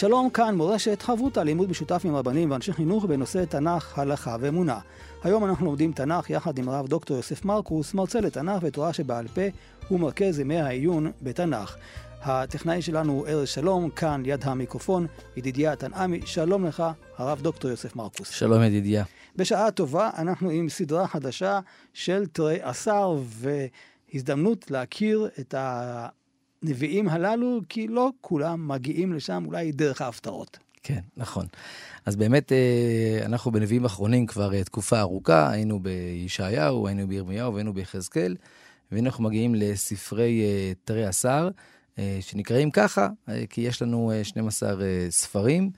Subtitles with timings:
[0.00, 4.78] שלום, כאן מורשת חברותא, לימוד משותף עם רבנים ואנשי חינוך בנושא תנ"ך, הלכה ואמונה.
[5.22, 9.40] היום אנחנו לומדים תנ"ך יחד עם הרב דוקטור יוסף מרקוס, מרצה לתנ"ך ותורה שבעל פה,
[9.90, 11.76] ומרכז ימי העיון בתנ"ך.
[12.22, 15.06] הטכנאי שלנו הוא ארז שלום, כאן ליד המיקרופון,
[15.36, 16.82] ידידיה תנעמי, שלום לך,
[17.16, 18.30] הרב דוקטור יוסף מרקוס.
[18.30, 19.04] שלום ידידיה.
[19.36, 21.60] בשעה טובה אנחנו עם סדרה חדשה
[21.92, 23.16] של תרי עשר,
[24.12, 25.54] והזדמנות להכיר את
[26.62, 30.58] הנביאים הללו, כי לא כולם מגיעים לשם אולי דרך ההפטרות.
[30.82, 31.46] כן, נכון.
[32.06, 37.74] אז באמת, אה, אנחנו בנביאים אחרונים כבר אה, תקופה ארוכה, היינו בישעיהו, היינו בירמיהו והיינו
[37.74, 38.36] ביחזקאל,
[38.92, 41.48] והנה אנחנו מגיעים לספרי אה, תרי עשר.
[42.20, 43.08] שנקראים ככה,
[43.50, 44.74] כי יש לנו 12
[45.10, 45.70] ספרים.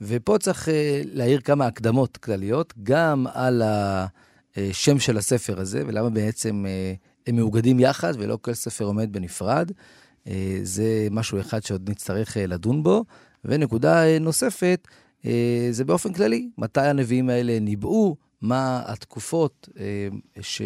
[0.00, 0.68] ופה צריך
[1.04, 6.64] להעיר כמה הקדמות כלליות, גם על השם של הספר הזה, ולמה בעצם
[7.26, 9.70] הם מאוגדים יחד ולא כל ספר עומד בנפרד.
[10.62, 13.04] זה משהו אחד שעוד נצטרך לדון בו.
[13.44, 14.88] ונקודה נוספת,
[15.70, 19.68] זה באופן כללי, מתי הנביאים האלה ניבאו, מה התקופות
[20.40, 20.62] ש...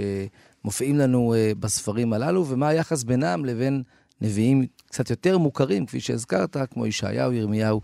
[0.64, 3.82] מופיעים לנו בספרים הללו, ומה היחס בינם לבין
[4.20, 7.80] נביאים קצת יותר מוכרים, כפי שהזכרת, כמו ישעיהו, ירמיהו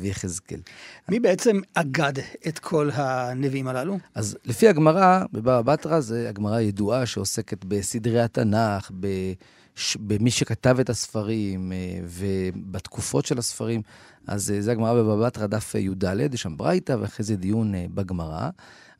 [0.00, 0.60] ויחזקאל.
[1.08, 2.12] מי בעצם אגד
[2.48, 3.98] את כל הנביאים הללו?
[4.14, 9.96] אז לפי הגמרא, בבבא בתרא, זו הגמרא הידועה שעוסקת בסדרי התנ"ך, בש...
[9.96, 13.82] במי שכתב את הספרים uh, ובתקופות של הספרים.
[14.26, 18.50] אז uh, זה הגמרא בבבא בתרא, דף י"ד, יש שם ברייתא, ואחרי זה דיון בגמרא.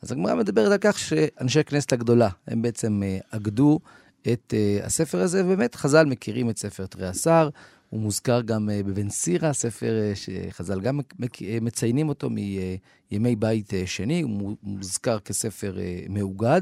[0.02, 3.80] אז הגמרא מדברת על כך שאנשי הכנסת הגדולה, הם בעצם אה, אגדו
[4.32, 7.48] את הספר הזה, ובאמת חז"ל מכירים את ספר תרי עשר,
[7.96, 11.00] הוא מוזכר גם uh, בבן סירא, ספר uh, שחז"ל גם
[11.60, 15.76] מציינים אותו מימי בית שני, הוא מוזכר כספר
[16.08, 16.60] מאוגד.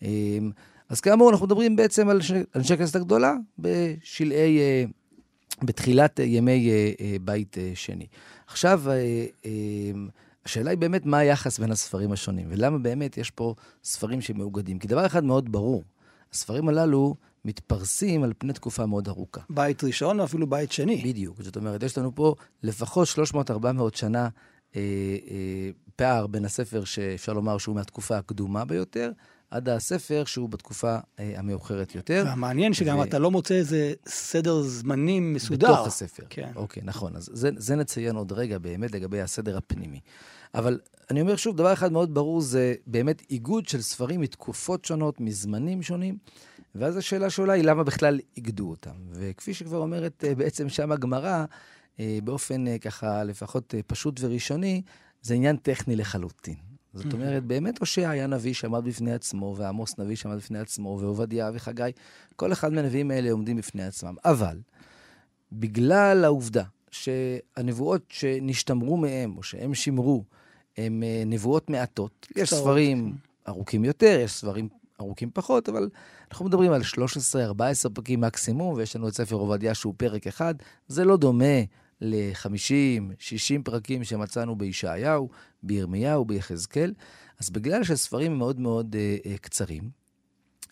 [0.00, 0.04] Uh,
[0.88, 2.20] אז כאמור, אנחנו מדברים בעצם על
[2.54, 4.58] אנשי הכנסת הגדולה בשלהי,
[5.62, 6.70] בתחילת ימי
[7.20, 8.06] בית שני.
[8.46, 8.82] עכשיו,
[9.42, 9.48] uh,
[10.44, 13.54] השאלה היא באמת מה היחס בין הספרים השונים, ולמה באמת יש פה
[13.84, 14.78] ספרים שמאוגדים.
[14.78, 15.82] כי דבר אחד מאוד ברור,
[16.32, 17.14] הספרים הללו
[17.44, 19.40] מתפרסים על פני תקופה מאוד ארוכה.
[19.50, 21.02] בית ראשון או אפילו בית שני.
[21.04, 21.42] בדיוק.
[21.42, 23.52] זאת אומרת, יש לנו פה לפחות 300-400
[23.94, 24.28] שנה
[24.76, 24.80] אה,
[25.30, 29.12] אה, פער בין הספר שאפשר לומר שהוא מהתקופה הקדומה ביותר,
[29.50, 32.24] עד הספר שהוא בתקופה אה, המאוחרת יותר.
[32.26, 33.02] והמעניין שגם ו...
[33.02, 35.72] אתה לא מוצא איזה סדר זמנים מסודר.
[35.72, 36.22] בתוך הספר.
[36.30, 36.50] כן.
[36.56, 37.16] אוקיי, נכון.
[37.16, 40.00] אז זה, זה נציין עוד רגע באמת לגבי הסדר הפנימי.
[40.54, 40.80] אבל
[41.10, 45.82] אני אומר שוב, דבר אחד מאוד ברור זה באמת איגוד של ספרים מתקופות שונות, מזמנים
[45.82, 46.16] שונים.
[46.74, 48.94] ואז השאלה שעולה היא למה בכלל איגדו אותם.
[49.10, 51.44] וכפי שכבר אומרת אה, בעצם שם הגמרא,
[52.00, 54.82] אה, באופן ככה לפחות פשוט וראשוני,
[55.22, 56.72] זה עניין טכני לחלוטין.
[56.94, 61.50] זאת אומרת, באמת הושע היה נביא שעמד בפני עצמו, ועמוס נביא שעמד בפני עצמו, ועובדיה
[61.54, 61.90] וחגי,
[62.36, 64.14] כל אחד מהנביאים האלה עומדים בפני עצמם.
[64.24, 64.58] אבל,
[65.52, 70.24] בגלל העובדה שהנבואות שנשתמרו מהם, או שהם שימרו,
[70.76, 72.26] הן אה, נבואות מעטות.
[72.36, 73.14] יש ספרים
[73.48, 74.68] ארוכים יותר, יש ספרים
[75.02, 75.88] ארוכים פחות, אבל
[76.30, 80.54] אנחנו מדברים על 13-14 פרקים מקסימום, ויש לנו את ספר עובדיה שהוא פרק אחד.
[80.88, 81.60] זה לא דומה
[82.00, 85.28] ל-50, 60 פרקים שמצאנו בישעיהו,
[85.62, 86.92] בירמיהו, ביחזקאל.
[87.40, 90.02] אז בגלל שהספרים מאוד מאוד אה, אה, קצרים,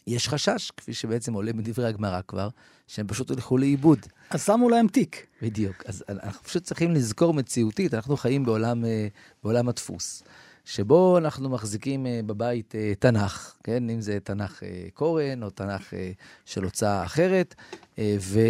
[0.06, 2.48] יש חשש, כפי שבעצם עולה מדברי הגמרא כבר,
[2.86, 3.98] שהם פשוט הלכו לאיבוד.
[4.30, 5.26] אז שמו להם תיק.
[5.42, 5.82] בדיוק.
[5.86, 9.08] אז אנחנו פשוט צריכים לזכור מציאותית, אנחנו חיים בעולם, אה,
[9.42, 10.22] בעולם הדפוס.
[10.64, 13.90] שבו אנחנו מחזיקים אה, בבית אה, תנ"ך, כן?
[13.90, 15.92] אם זה תנ"ך אה, קורן או תנ"ך
[16.44, 17.54] של הוצאה אחרת,
[18.18, 18.40] ו...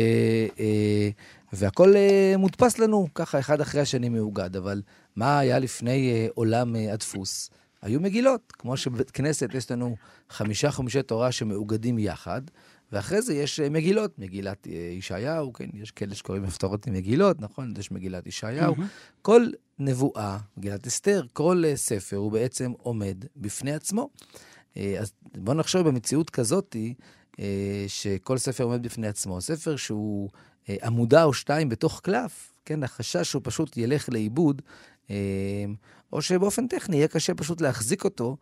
[1.53, 1.95] והכל
[2.39, 4.57] מודפס לנו ככה אחד אחרי השני מאוגד.
[4.57, 4.83] אבל
[5.17, 7.51] מה היה לפני עולם הדפוס?
[7.83, 9.97] היו מגילות, כמו שבבית כנסת יש לנו
[10.31, 12.43] חמישה חומשי תורה שמאוגדים יחד,
[12.93, 17.73] ואחרי זה יש מגילות, מגילת ישעיהו, כן, יש כאלה שקוראים הפטרות עם מגילות, נכון?
[17.79, 18.75] יש מגילת ישעיהו.
[18.75, 19.23] Mm-hmm.
[19.23, 19.47] כל
[19.81, 24.09] נבואה, מגילת אסתר, כל אה, ספר הוא בעצם עומד בפני עצמו.
[24.77, 26.77] אה, אז בואו נחשוב במציאות כזאת,
[27.39, 29.41] אה, שכל ספר עומד בפני עצמו.
[29.41, 30.31] ספר שהוא
[30.83, 34.63] עמודה או שתיים בתוך קלף, כן, החשש שהוא פשוט ילך לאיבוד,
[36.13, 38.37] או שבאופן טכני יהיה קשה פשוט להחזיק אותו,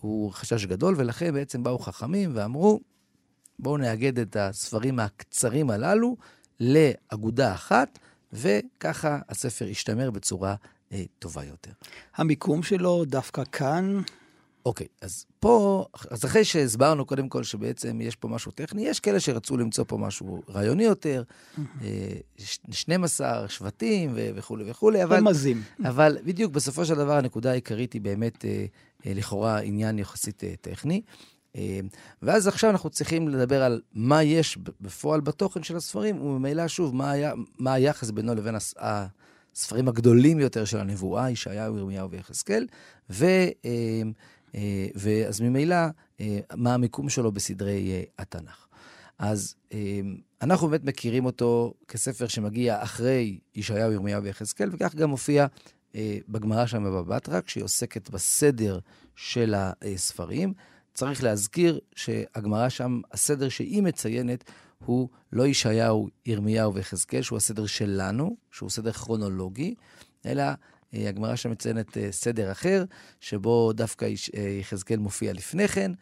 [0.00, 2.80] הוא חשש גדול, ולכן בעצם באו חכמים ואמרו,
[3.58, 6.16] בואו נאגד את הספרים הקצרים הללו
[6.60, 7.98] לאגודה אחת,
[8.32, 10.54] וככה הספר ישתמר בצורה
[10.92, 11.70] אה, טובה יותר.
[12.16, 14.00] המיקום שלו דווקא כאן?
[14.66, 19.20] אוקיי, אז פה, אז אחרי שהסברנו קודם כל שבעצם יש פה משהו טכני, יש כאלה
[19.20, 21.22] שרצו למצוא פה משהו רעיוני יותר,
[21.82, 22.12] אה,
[22.70, 25.16] 12 שבטים ו- וכולי וכולי, אבל...
[25.16, 25.62] רמזים.
[25.84, 28.66] אבל בדיוק בסופו של דבר הנקודה העיקרית היא באמת אה,
[29.06, 31.02] אה, לכאורה עניין יחסית אה, טכני.
[32.22, 37.10] ואז עכשיו אנחנו צריכים לדבר על מה יש בפועל בתוכן של הספרים, וממילא, שוב, מה,
[37.10, 38.74] היה, מה היחס בינו לבין הס...
[38.78, 42.66] הספרים הגדולים יותר של הנבואה, ישעיהו, ירמיהו ויחזקאל,
[43.10, 43.26] ו...
[44.94, 45.76] ואז ממילא,
[46.54, 48.66] מה המיקום שלו בסדרי התנ"ך.
[49.18, 49.54] אז
[50.42, 55.46] אנחנו באמת מכירים אותו כספר שמגיע אחרי ישעיהו, ירמיהו ויחזקאל, וכך גם מופיע
[56.28, 58.78] בגמרא שם בבא בתרא, כשהיא עוסקת בסדר
[59.16, 60.52] של הספרים.
[60.96, 64.44] צריך להזכיר שהגמרא שם, הסדר שהיא מציינת
[64.84, 69.74] הוא לא ישעיהו, ירמיהו ויחזקאל, שהוא הסדר שלנו, שהוא סדר כרונולוגי,
[70.26, 72.84] אלא אה, הגמרא שם מציינת אה, סדר אחר,
[73.20, 74.04] שבו דווקא
[74.36, 75.92] אה, יחזקאל מופיע לפני כן,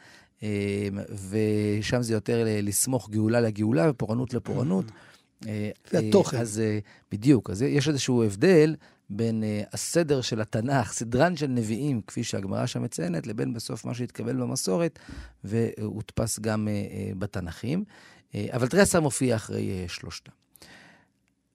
[1.30, 4.84] ושם זה יותר לסמוך גאולה לגאולה ופורענות לפורענות.
[5.90, 6.36] זה התוכן.
[6.36, 6.62] אז
[7.12, 8.74] בדיוק, אז יש איזשהו הבדל
[9.10, 13.94] בין uh, הסדר של התנ"ך, סדרן של נביאים, כפי שהגמרא שם מציינת, לבין בסוף מה
[13.94, 14.98] שהתקבל במסורת
[15.44, 17.84] והודפס גם uh, uh, בתנ"כים.
[18.32, 20.32] Uh, אבל תריסר מופיע אחרי uh, שלושתם.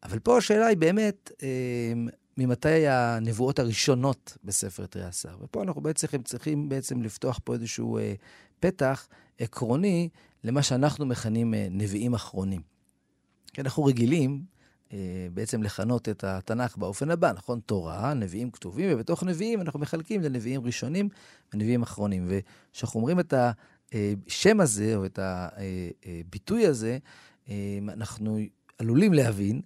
[0.03, 5.37] אבל פה השאלה היא באמת, uh, ממתי הנבואות הראשונות בספר תריסר?
[5.41, 8.01] ופה אנחנו בעצם צריכים בעצם לפתוח פה איזשהו uh,
[8.59, 9.07] פתח
[9.39, 10.09] עקרוני
[10.43, 12.61] למה שאנחנו מכנים uh, נביאים אחרונים.
[13.53, 14.43] כי אנחנו רגילים,
[15.33, 17.59] בעצם לכנות את התנ"ך באופן הבא, נכון?
[17.65, 21.09] תורה, נביאים כתובים, ובתוך נביאים אנחנו מחלקים לנביאים ראשונים
[21.53, 22.27] ונביאים אחרונים.
[22.29, 23.33] וכשאנחנו אומרים את
[23.93, 26.97] השם הזה, או את הביטוי הזה,
[27.49, 28.39] אה, אנחנו
[28.77, 29.61] עלולים להבין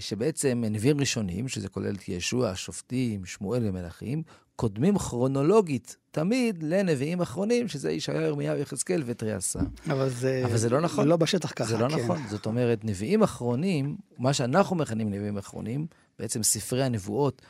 [0.00, 4.22] שבעצם נביאים ראשונים, שזה כולל את ישוע, השופטים, שמואל ומלכים,
[4.62, 9.60] קודמים כרונולוגית תמיד לנביאים אחרונים, שזה ישעיהו, ירמיהו, יחזקאל ותריעשה.
[9.90, 11.08] אבל זה, אבל זה לא נכון.
[11.08, 12.04] לא בשטח ככה, זה לא כן.
[12.04, 12.18] נכון.
[12.30, 15.86] זאת אומרת, נביאים אחרונים, מה שאנחנו מכנים נביאים אחרונים,
[16.18, 17.42] בעצם ספרי הנבואות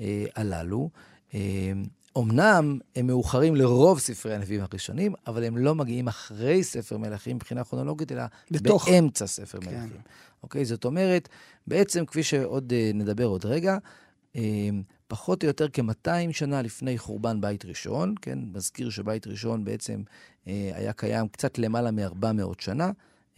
[0.00, 0.90] אה, הללו,
[1.34, 1.40] אה,
[2.18, 7.64] אמנם הם מאוחרים לרוב ספרי הנביאים הראשונים, אבל הם לא מגיעים אחרי ספר מלכים מבחינה
[7.64, 8.88] כרונולוגית, אלא בתוך.
[8.88, 9.70] באמצע ספר כן.
[9.70, 10.00] מלכים.
[10.42, 10.64] אוקיי?
[10.64, 11.28] זאת אומרת,
[11.66, 13.78] בעצם, כפי שעוד אה, נדבר עוד רגע,
[14.36, 14.70] אה,
[15.08, 18.38] פחות או יותר כ-200 שנה לפני חורבן בית ראשון, כן?
[18.52, 20.02] מזכיר שבית ראשון בעצם
[20.46, 22.90] אה, היה קיים קצת למעלה מ-400 שנה.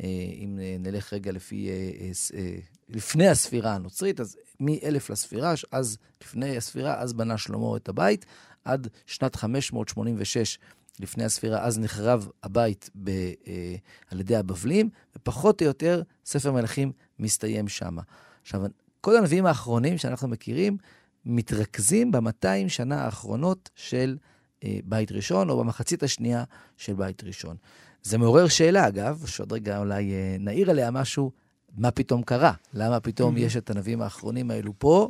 [0.02, 2.58] אה, אם אה, נלך רגע לפי, אה, אה, אה,
[2.88, 8.26] לפני הספירה הנוצרית, אז מ-1000 לספירה, אז לפני הספירה, אז בנה שלמה את הבית,
[8.64, 10.58] עד שנת 586
[11.00, 13.74] לפני הספירה, אז נחרב הבית ב, אה,
[14.10, 17.96] על ידי הבבלים, ופחות או יותר ספר מלכים מסתיים שם.
[18.42, 18.62] עכשיו,
[19.00, 20.76] כל הנביאים האחרונים שאנחנו מכירים,
[21.24, 24.16] מתרכזים ב-200 שנה האחרונות של
[24.64, 26.44] אה, בית ראשון, או במחצית השנייה
[26.76, 27.56] של בית ראשון.
[28.02, 31.32] זה מעורר שאלה, אגב, שעוד רגע אולי אה, נעיר עליה משהו,
[31.76, 32.52] מה פתאום קרה?
[32.74, 33.40] למה פתאום mm-hmm.
[33.40, 35.08] יש את הנביאים האחרונים האלו פה,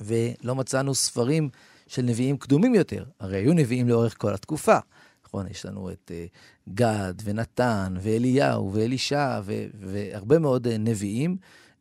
[0.00, 1.48] ולא מצאנו ספרים
[1.86, 3.04] של נביאים קדומים יותר?
[3.20, 4.78] הרי היו נביאים לאורך כל התקופה.
[5.26, 9.40] נכון, יש לנו את uh, גד ונתן ואליהו ואלישע
[9.74, 11.36] והרבה מאוד uh, נביאים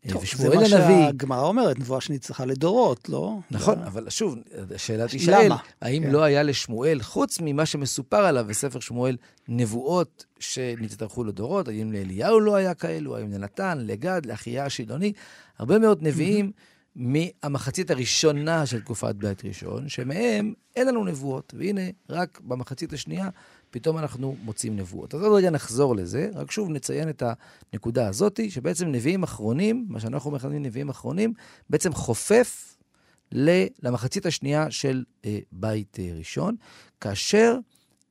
[0.08, 0.68] טוב, ושמואל הנביא...
[0.70, 3.38] זה מה שהגמרא אומרת, נבואה שנצטרכה לדורות, לא?
[3.52, 4.36] נכון, אבל שוב,
[4.76, 5.52] השאלה תישאל,
[5.82, 6.12] האם כן.
[6.12, 9.18] לא היה לשמואל, חוץ ממה שמסופר עליו בספר שמואל,
[9.48, 15.14] נבואות שנצטרכו לדורות, האם לאליהו לא היה כאלו, האם לנתן, לגד, לאחיה השילוני,
[15.58, 16.52] הרבה מאוד נביאים
[16.96, 23.30] מהמחצית הראשונה של תקופת בית ראשון, שמהם אין לנו נבואות, והנה, רק במחצית השנייה
[23.72, 25.16] פתאום אנחנו מוצאים נבואות.
[25.16, 27.24] אז עוד רגע נחזור לזה, רק שוב נציין את
[27.74, 31.34] הנקודה הזאת, שבעצם נביאים אחרונים, מה שאנחנו מכנים נביאים אחרונים,
[31.70, 32.76] בעצם חופף
[33.84, 36.56] למחצית השנייה של אה, בית אה, ראשון,
[37.02, 37.58] כאשר,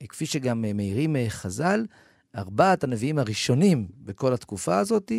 [0.03, 1.87] אה, כפי שגם מעירים חז"ל,
[2.37, 5.13] ארבעת הנביאים הראשונים בכל התקופה הזאת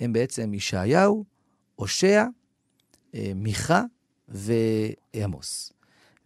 [0.00, 1.24] הם בעצם ישעיהו,
[1.76, 2.24] הושע,
[3.34, 3.82] מיכה
[4.28, 5.72] ועמוס.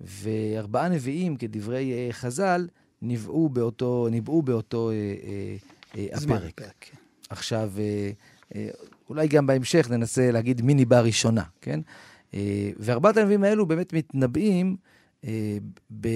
[0.01, 2.69] וארבעה נביאים, כדברי חז"ל,
[3.03, 5.57] ניבאו באותו, ניבאו באותו אה, אה,
[5.99, 6.53] אה, הפרק.
[6.57, 6.97] כן.
[7.31, 8.11] עכשיו, אה,
[8.55, 8.69] אה,
[9.09, 11.81] אולי גם בהמשך ננסה להגיד מי ניבא ראשונה, כן?
[12.35, 14.77] אה, וארבעת הנביאים האלו באמת מתנבאים
[15.25, 15.59] אה,
[16.01, 16.09] ב...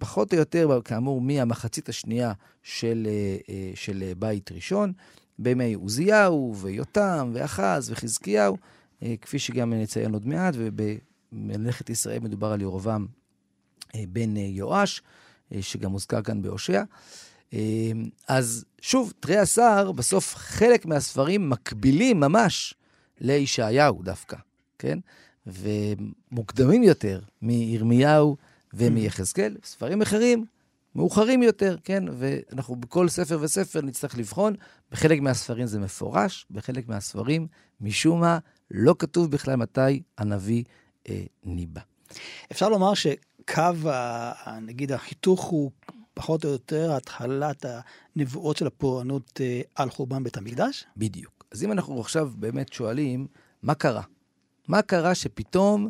[0.00, 2.32] פחות או יותר, כאמור, מהמחצית השנייה
[2.62, 4.92] של, אה, אה, של בית ראשון,
[5.38, 8.56] בימי עוזיהו ויותם ואחז וחזקיהו,
[9.02, 13.06] אה, כפי שגם נציין עוד מעט, ובמלאכת ישראל מדובר על ירובעם
[14.08, 15.02] בן יואש.
[15.54, 16.82] אה, שגם מוזכר כאן בהושע.
[17.54, 17.92] אה,
[18.28, 22.74] אז שוב, תרי עשר, בסוף חלק מהספרים מקבילים ממש
[23.20, 24.36] לישעיהו דווקא,
[24.78, 24.98] כן?
[25.46, 28.36] ומוקדמים יותר מירמיהו
[28.74, 29.56] ומיחזקאל.
[29.64, 30.44] ספרים אחרים
[30.94, 32.04] מאוחרים יותר, כן?
[32.18, 34.54] ואנחנו בכל ספר וספר נצטרך לבחון.
[34.90, 37.46] בחלק מהספרים זה מפורש, בחלק מהספרים,
[37.80, 38.38] משום מה,
[38.70, 40.64] לא כתוב בכלל מתי הנביא
[41.08, 41.80] אה, ניבא.
[42.52, 42.94] אפשר לומר
[43.50, 43.54] ש...
[43.54, 43.90] קו,
[44.62, 45.70] נגיד, החיתוך הוא
[46.14, 47.64] פחות או יותר התחלת
[48.16, 50.84] הנבואות של הפורענות אה, על חורבן בית המקדש?
[50.96, 51.44] בדיוק.
[51.52, 53.26] אז אם אנחנו עכשיו באמת שואלים,
[53.62, 54.02] מה קרה?
[54.68, 55.88] מה קרה שפתאום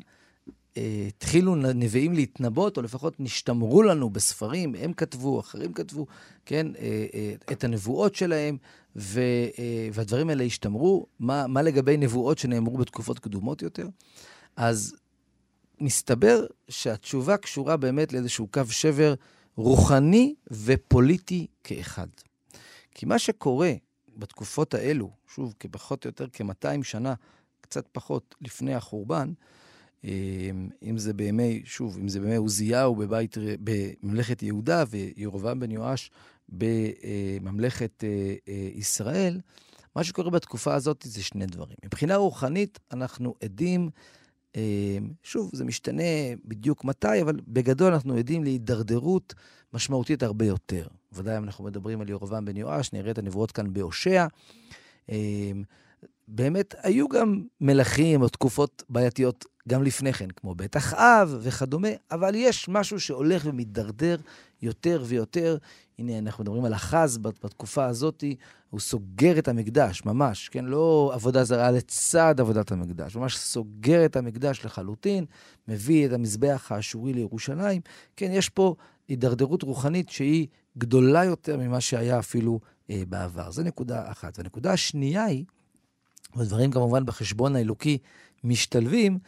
[0.77, 6.07] אה, התחילו נביאים להתנבאות, או לפחות נשתמרו לנו בספרים, הם כתבו, אחרים כתבו,
[6.47, 8.57] כן, אה, אה, את הנבואות שלהם,
[8.97, 9.21] ו,
[9.59, 11.07] אה, והדברים האלה השתמרו.
[11.19, 13.87] מה, מה לגבי נבואות שנאמרו בתקופות קדומות יותר?
[14.57, 14.97] אז
[15.81, 19.15] מסתבר שהתשובה קשורה באמת לאיזשהו קו שבר
[19.57, 22.07] רוחני ופוליטי כאחד.
[22.95, 23.73] כי מה שקורה
[24.17, 27.15] בתקופות האלו, שוב, כפחות או יותר כ-200 שנה,
[27.61, 29.33] קצת פחות לפני החורבן,
[30.05, 30.51] אה,
[30.83, 36.11] אם זה בימי, שוב, אם זה בימי עוזיהו בבית, בממלכת יהודה וירובעם בן יואש
[36.49, 39.41] בממלכת אה, אה, ישראל,
[39.97, 41.77] מה שקורה בתקופה הזאת זה שני דברים.
[41.85, 43.89] מבחינה רוחנית, אנחנו עדים אמ,
[45.23, 46.03] שוב, זה משתנה
[46.45, 49.35] בדיוק מתי, אבל בגדול אנחנו עדים להידרדרות
[49.73, 50.87] משמעותית הרבה יותר.
[51.13, 54.27] ודאי אם אנחנו מדברים על ירובעם בן יואש, נראה את הנבואות כאן בהושע.
[55.09, 55.63] אמ,
[56.29, 62.35] באמת, היו גם מלכים או תקופות בעייתיות גם לפני כן, כמו בית אחאב וכדומה, אבל
[62.35, 64.17] יש משהו שהולך ומידרדר
[64.63, 65.57] יותר ויותר.
[65.99, 68.25] הנה, אנחנו מדברים על אחז בתקופה הזאת,
[68.71, 70.65] הוא סוגר את המקדש, ממש, כן?
[70.65, 75.25] לא עבודה זרה לצד עבודת המקדש, ממש סוגר את המקדש לחלוטין,
[75.69, 77.81] מביא את המזבח האשורי לירושלים.
[78.17, 78.75] כן, יש פה
[79.09, 80.47] הידרדרות רוחנית שהיא
[80.79, 82.61] גדולה יותר ממה שהיה אפילו
[82.91, 83.51] אה, בעבר.
[83.51, 84.39] זו נקודה אחת.
[84.39, 85.45] והנקודה השנייה היא,
[86.37, 87.99] ודברים כמובן בחשבון האלוקי
[88.45, 89.19] משתלבים,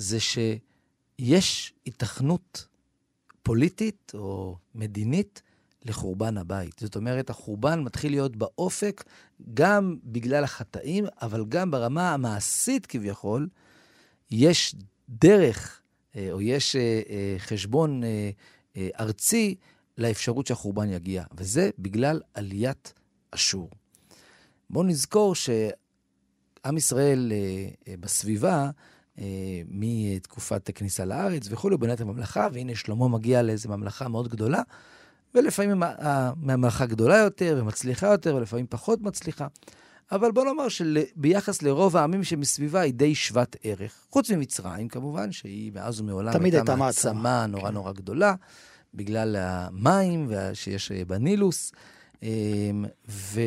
[0.00, 2.66] זה שיש היתכנות
[3.42, 5.42] פוליטית או מדינית
[5.84, 6.78] לחורבן הבית.
[6.78, 9.04] זאת אומרת, החורבן מתחיל להיות באופק
[9.54, 13.48] גם בגלל החטאים, אבל גם ברמה המעשית כביכול,
[14.30, 14.74] יש
[15.08, 15.80] דרך
[16.16, 18.02] אה, או יש אה, אה, חשבון
[19.00, 19.54] ארצי
[19.98, 22.92] לאפשרות שהחורבן יגיע, וזה בגלל עליית
[23.30, 23.70] אשור.
[24.70, 27.32] בואו נזכור שעם ישראל
[28.00, 28.70] בסביבה,
[29.68, 34.62] מתקופת הכניסה לארץ וכולי, הוא בנה את הממלכה, והנה שלמה מגיע לאיזו ממלכה מאוד גדולה,
[35.34, 39.46] ולפעמים הממלכה גדולה יותר ומצליחה יותר, ולפעמים פחות מצליחה.
[40.12, 44.06] אבל בוא נאמר שביחס לרוב העמים שמסביבה היא די שוות ערך.
[44.10, 47.74] חוץ ממצרים, כמובן, שהיא מאז ומעולם הייתה מעצמה נורא כן.
[47.74, 48.34] נורא גדולה,
[48.94, 51.72] בגלל המים שיש בנילוס.
[52.22, 53.40] אמ, ו...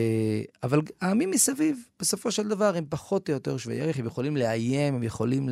[0.63, 4.95] אבל העמים מסביב, בסופו של דבר, הם פחות או יותר שווי ערך, הם יכולים לאיים,
[4.95, 5.49] הם יכולים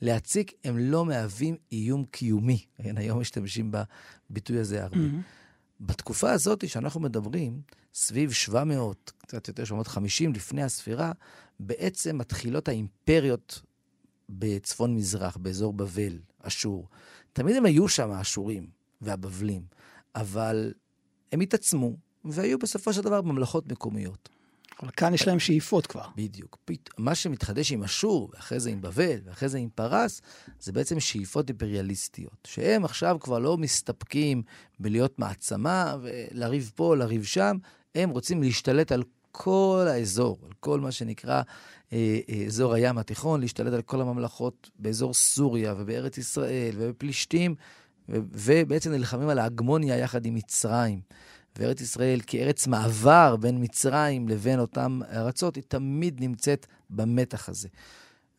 [0.00, 2.64] להציק, הם לא מהווים איום קיומי.
[2.82, 3.72] כן, היום משתמשים
[4.30, 4.96] בביטוי הזה הרבה.
[4.96, 5.80] Mm-hmm.
[5.80, 7.60] בתקופה הזאת שאנחנו מדברים,
[7.94, 11.12] סביב 700, קצת יותר 750 לפני הספירה,
[11.60, 13.62] בעצם מתחילות האימפריות
[14.28, 16.88] בצפון מזרח, באזור בבל, אשור.
[17.32, 18.66] תמיד הם היו שם, האשורים
[19.00, 19.62] והבבלים,
[20.14, 20.72] אבל
[21.32, 24.28] הם התעצמו, והיו בסופו של דבר ממלכות מקומיות.
[24.82, 26.06] אבל כאן יש להם שאיפות כבר.
[26.16, 26.58] בדיוק.
[26.98, 30.22] מה שמתחדש עם אשור, ואחרי זה עם בבל, ואחרי זה עם פרס,
[30.60, 32.46] זה בעצם שאיפות אימפריאליסטיות.
[32.46, 34.42] שהם עכשיו כבר לא מסתפקים
[34.80, 37.56] בלהיות מעצמה ולריב פה, לריב שם,
[37.94, 39.02] הם רוצים להשתלט על
[39.32, 41.42] כל האזור, על כל מה שנקרא
[41.92, 47.54] אה, אה, אזור הים התיכון, להשתלט על כל הממלכות באזור סוריה ובארץ ישראל ובפלישתים,
[48.08, 51.00] ובעצם נלחמים על ההגמוניה יחד עם מצרים.
[51.56, 57.68] וארץ ישראל כארץ מעבר בין מצרים לבין אותן ארצות, היא תמיד נמצאת במתח הזה.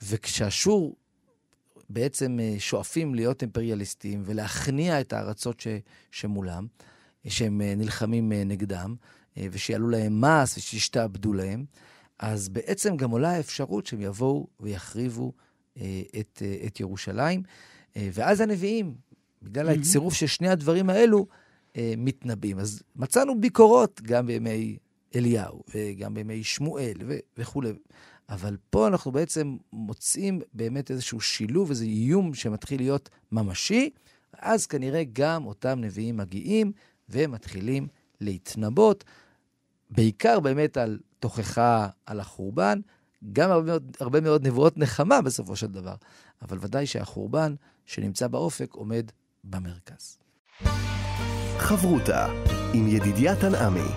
[0.02, 0.96] וכשאשור
[1.90, 5.68] בעצם אה, שואפים להיות אימפריאליסטים ולהכניע את הארצות ש,
[6.12, 6.68] שמולם,
[7.28, 8.96] שהם אה, נלחמים אה, נגדם,
[9.38, 11.66] ושיעלו להם מס ושישתעבדו להם,
[12.20, 15.34] אז בעצם גם עולה האפשרות שהם יבואו ויחריבו
[16.20, 17.44] את, את ירושלים.
[17.96, 18.96] ואז הנביאים,
[19.42, 19.80] בגלל mm-hmm.
[19.80, 21.28] הצירוף של שני הדברים האלו,
[21.78, 22.60] אה, מתנבאים.
[22.60, 24.78] אז מצאנו ביקורות גם בימי
[25.16, 27.74] אליהו וגם בימי שמואל ו- וכולי.
[28.30, 33.90] אבל פה אנחנו בעצם מוצאים באמת איזשהו שילוב, איזה איום שמתחיל להיות ממשי,
[34.40, 36.72] אז כנראה גם אותם נביאים מגיעים
[37.10, 37.88] ומתחילים
[38.22, 39.04] להתנבות,
[39.90, 42.80] בעיקר באמת על תוכחה, על החורבן,
[43.34, 45.96] גם הרבה מאוד, הרבה מאוד נבואות נחמה בסופו של דבר,
[46.42, 49.06] אבל ודאי שהחורבן שנמצא באופק עומד
[49.44, 50.18] במרכז.
[51.64, 52.28] חברותה
[52.74, 53.90] עם ידידיה תנעמי.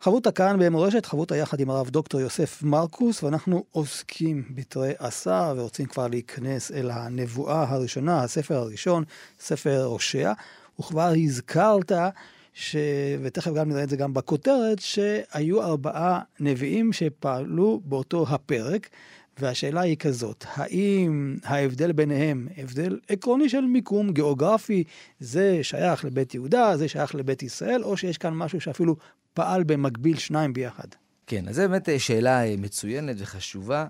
[0.00, 5.86] חברותה כאן במורשת, חברותה יחד עם הרב דוקטור יוסף מרקוס, ואנחנו עוסקים בתרי עשר ורוצים
[5.86, 9.04] כבר להיכנס אל הנבואה הראשונה, הספר הראשון,
[9.40, 10.32] ספר הושע,
[10.80, 11.92] וכבר הזכרת,
[12.54, 12.76] ש...
[13.22, 18.88] ותכף גם נראה את זה גם בכותרת, שהיו ארבעה נביאים שפעלו באותו הפרק.
[19.38, 24.84] והשאלה היא כזאת, האם ההבדל ביניהם, הבדל עקרוני של מיקום גיאוגרפי,
[25.20, 28.96] זה שייך לבית יהודה, זה שייך לבית ישראל, או שיש כאן משהו שאפילו
[29.34, 30.88] פעל במקביל שניים ביחד?
[31.26, 33.86] כן, אז זו באמת אה, שאלה אה, מצוינת וחשובה,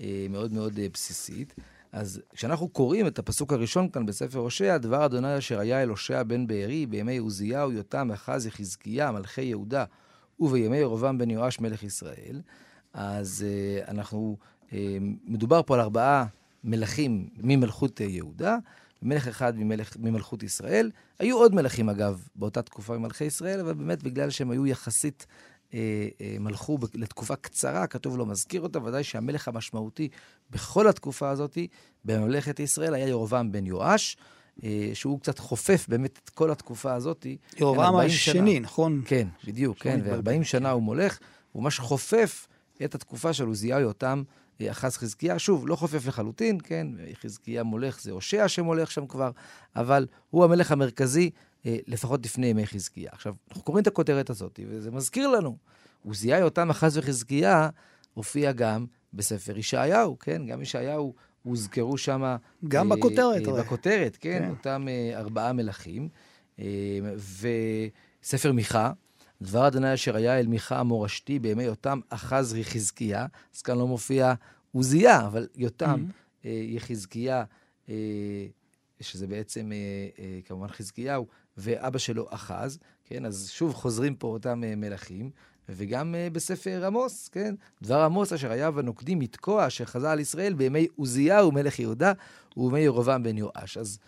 [0.00, 1.54] אה, מאוד מאוד בסיסית.
[1.92, 6.22] אז כשאנחנו קוראים את הפסוק הראשון כאן בספר הושע, דבר אדוני אשר היה אל הושע
[6.22, 9.84] בן בארי בימי עוזיהו, יותם, אחז, יחזקיה, מלכי יהודה,
[10.40, 12.40] ובימי ירבעם בן יואש מלך ישראל,
[12.92, 13.46] אז
[13.88, 14.36] אנחנו,
[15.24, 16.26] מדובר פה על ארבעה
[16.64, 18.56] מלכים ממלכות uh, יהודה,
[19.02, 20.90] מלך אחד ממלך, ממלכות ישראל.
[21.18, 25.26] היו עוד מלכים, אגב, באותה תקופה ממלכי ישראל, אבל באמת בגלל שהם היו יחסית
[25.74, 30.08] אה, אה, מלכו לתקופה קצרה, כתוב לא מזכיר אותה, ודאי שהמלך המשמעותי
[30.50, 31.58] בכל התקופה הזאת
[32.04, 34.16] בממלכת ישראל היה ירובעם בן יואש,
[34.64, 37.26] אה, שהוא קצת חופף באמת את כל התקופה הזאת.
[37.56, 38.60] ירובעם השני, שנה.
[38.60, 39.02] נכון?
[39.04, 41.18] כן, בדיוק, כן, ו-40 שנה הוא מולך,
[41.52, 42.46] הוא ממש חופף
[42.84, 44.22] את התקופה של עוזיהו יותם.
[44.70, 46.86] אחז חזקיה, שוב, לא חופף לחלוטין, כן,
[47.22, 49.30] חזקיה מולך זה הושע שמולך שם כבר,
[49.76, 51.30] אבל הוא המלך המרכזי
[51.66, 53.10] אה, לפחות לפני ימי חזקיה.
[53.12, 55.56] עכשיו, אנחנו קוראים את הכותרת הזאת, וזה מזכיר לנו.
[56.06, 57.68] עוזיה יותם אחז וחזקיה
[58.14, 60.46] הופיע גם בספר ישעיהו, כן?
[60.46, 62.36] גם ישעיהו הוזכרו שם...
[62.68, 63.48] גם אה, בכותרת.
[63.48, 64.38] אה, בכותרת, כן?
[64.38, 64.50] כן.
[64.50, 66.08] אותם אה, ארבעה מלכים.
[66.58, 66.98] אה,
[68.22, 68.92] וספר מיכה,
[69.42, 74.34] דבר אדוני אשר היה אל מיכה המורשתי בימי יותם אחז וחזקיה, אז כאן לא מופיע
[74.72, 76.46] עוזיה, אבל יותם, mm-hmm.
[76.46, 77.44] אה, יחזקיה,
[77.88, 77.94] אה,
[79.00, 79.76] שזה בעצם אה,
[80.18, 83.26] אה, כמובן חזקיהו, ואבא שלו אחז, כן?
[83.26, 85.30] אז שוב חוזרים פה אותם אה, מלכים.
[85.72, 87.54] וגם uh, בספר עמוס, כן?
[87.82, 92.12] דבר עמוס אשר היה בנוקדים לתקוע, אשר חזה על ישראל בימי עוזיהו מלך יהודה
[92.56, 93.76] ובימי ירובעם בן יואש.
[93.76, 93.98] אז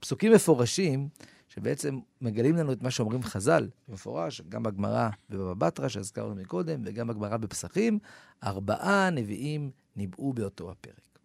[0.00, 1.08] פסוקים מפורשים,
[1.54, 7.06] שבעצם מגלים לנו את מה שאומרים חז"ל, במפורש, גם בגמרא בבבא בתרא שהזכרנו מקודם, וגם
[7.06, 7.98] בגמרא בפסחים,
[8.44, 11.18] ארבעה נביאים ניבאו באותו הפרק.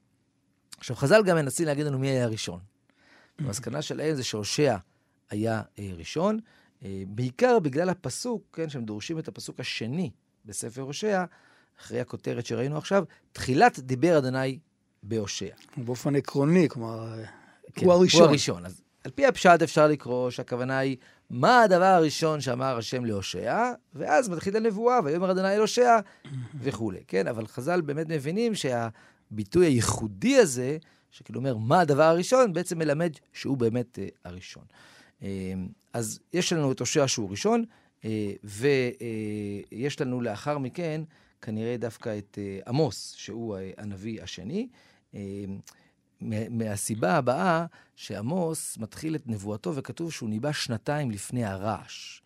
[0.78, 2.60] עכשיו, חז"ל גם מנסים להגיד לנו מי היה הראשון.
[3.40, 4.78] המסקנה שלהם זה שהושע
[5.30, 6.40] היה אה, ראשון,
[6.84, 10.12] אה, בעיקר בגלל הפסוק, כן, שהם דורשים את הפסוק השני
[10.46, 11.26] בספר הושע,
[11.80, 14.60] אחרי הכותרת שראינו עכשיו, תחילת דיבר אדוני
[15.04, 15.56] בהושע.
[15.78, 17.16] באופן עקרוני, כלומר,
[17.74, 18.22] כן, הוא הראשון.
[18.22, 18.66] הוא הראשון.
[18.66, 20.98] אז על פי הפשט אפשר לקרוא שהכוונה היא,
[21.30, 26.00] מה הדבר הראשון שאמר השם להושע, ואז מתחיל הנבואה, ויאמר אדוני אל הושע,
[26.62, 27.28] וכולי, כן?
[27.28, 30.78] אבל חז"ל באמת מבינים שהביטוי הייחודי הזה,
[31.12, 34.64] שכאילו אומר, מה הדבר הראשון, בעצם מלמד שהוא באמת uh, הראשון.
[35.20, 35.24] Uh,
[35.94, 37.64] אז יש לנו את הושע שהוא ראשון,
[38.02, 38.06] uh,
[38.44, 41.02] ויש uh, לנו לאחר מכן
[41.42, 44.68] כנראה דווקא את uh, עמוס, שהוא uh, הנביא השני.
[45.14, 45.18] Uh,
[46.50, 52.22] מהסיבה הבאה שעמוס מתחיל את נבואתו וכתוב שהוא ניבא שנתיים לפני הרעש.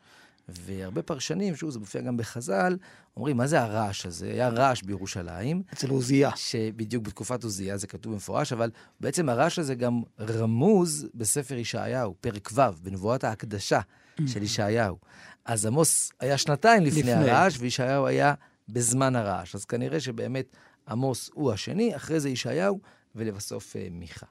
[0.47, 2.77] והרבה פרשנים, שוב, זה מופיע גם בחז"ל,
[3.17, 4.25] אומרים, מה זה הרעש הזה?
[4.25, 5.63] היה רעש בירושלים.
[5.73, 6.31] אצל עוזיה.
[6.35, 12.49] שבדיוק בתקופת עוזיה זה כתוב במפורש, אבל בעצם הרעש הזה גם רמוז בספר ישעיהו, פרק
[12.53, 13.79] ו', בנבואת ההקדשה
[14.27, 14.97] של ישעיהו.
[15.45, 17.13] אז עמוס היה שנתיים לפני, לפני.
[17.13, 18.33] הרעש, וישעיהו היה
[18.69, 19.55] בזמן הרעש.
[19.55, 20.55] אז כנראה שבאמת
[20.87, 22.79] עמוס הוא השני, אחרי זה ישעיהו,
[23.15, 24.25] ולבסוף אה, מיכה.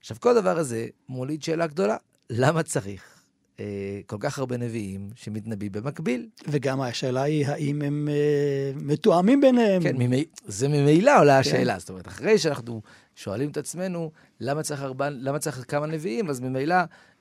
[0.00, 1.96] עכשיו, כל הדבר הזה מוליד שאלה גדולה,
[2.30, 3.22] למה צריך
[3.60, 6.28] אה, כל כך הרבה נביאים שמתנבאים במקביל.
[6.48, 9.82] וגם השאלה היא, האם הם אה, מתואמים ביניהם?
[9.82, 11.40] כן, ממי, זה ממילא עולה כן.
[11.40, 11.78] השאלה.
[11.78, 12.82] זאת אומרת, אחרי שאנחנו
[13.16, 16.76] שואלים את עצמנו, למה צריך, ארבע, למה צריך כמה נביאים, אז ממילא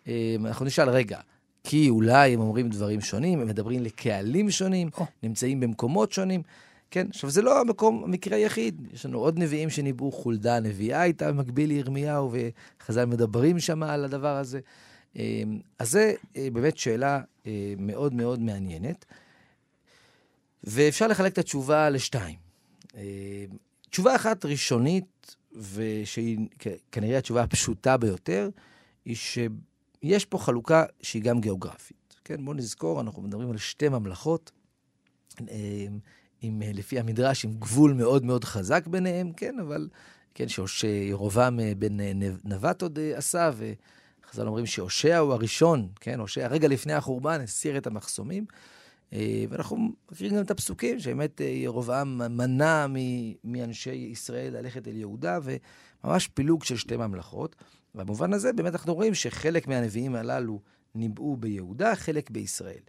[0.07, 1.19] אה, אנחנו נשאל, רגע,
[1.63, 5.03] כי אולי הם אומרים דברים שונים, הם מדברים לקהלים שונים, oh.
[5.23, 6.41] נמצאים במקומות שונים.
[6.91, 8.88] כן, עכשיו זה לא המקום, המקרה היחיד.
[8.93, 14.38] יש לנו עוד נביאים שניבאו, חולדה הנביאה הייתה במקביל לירמיהו, וחז"ל מדברים שם על הדבר
[14.38, 14.60] הזה.
[15.15, 19.06] אמ, אז זה אה, באמת שאלה אה, מאוד מאוד מעניינת,
[20.63, 22.38] ואפשר לחלק את התשובה לשתיים.
[22.95, 23.01] אמ,
[23.89, 25.36] תשובה אחת ראשונית,
[25.73, 26.38] ושהיא
[26.91, 28.49] כנראה התשובה הפשוטה ביותר,
[29.06, 32.15] היא שיש פה חלוקה שהיא גם גיאוגרפית.
[32.23, 34.51] כן, בואו נזכור, אנחנו מדברים על שתי ממלכות,
[35.41, 35.99] אמ,
[36.41, 39.88] עם, אה, לפי המדרש, עם גבול מאוד מאוד חזק ביניהם, כן, אבל,
[40.34, 41.97] כן, שירובעם בן
[42.43, 43.73] נבט עוד עשה, ו...
[44.32, 48.45] חז"ל אומרים שהושע הוא הראשון, כן, הושע רגע לפני החורבן הסיר את המחסומים.
[49.13, 52.86] אה, ואנחנו מכירים גם את הפסוקים, שבאמת אה, ירבעם מנע
[53.43, 57.56] מאנשי ישראל ללכת אל יהודה, וממש פילוג של שתי ממלכות.
[57.95, 60.60] במובן הזה באמת אנחנו רואים שחלק מהנביאים הללו
[60.95, 62.82] ניבאו ביהודה, חלק בישראל.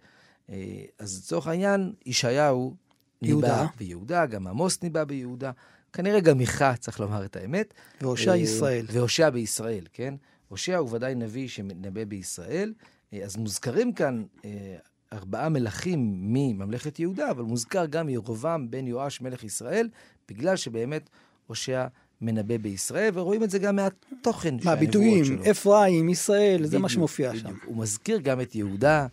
[0.51, 2.75] אה, אז לצורך העניין, ישעיהו
[3.23, 5.51] ניבא ביהודה, גם עמוס ניבא ביהודה,
[5.93, 7.75] כנראה גם מיכה, צריך לומר את האמת.
[8.01, 8.87] והושע ישראל.
[8.93, 10.15] והושע בישראל, כן?
[10.49, 12.73] הושע הוא ודאי נביא שמנבא בישראל,
[13.13, 14.77] אה, אז מוזכרים כאן אה,
[15.13, 19.89] ארבעה מלכים מממלכת יהודה, אבל מוזכר גם ירובעם בן יואש מלך ישראל,
[20.29, 21.11] בגלל שבאמת
[21.47, 21.87] הושע
[22.21, 27.37] מנבא בישראל, ורואים את זה גם מהתוכן של מהביטויים, אפרים, ישראל, זה מה שמופיע.
[27.37, 27.55] שם.
[27.65, 29.07] הוא מזכיר גם את יהודה, אה,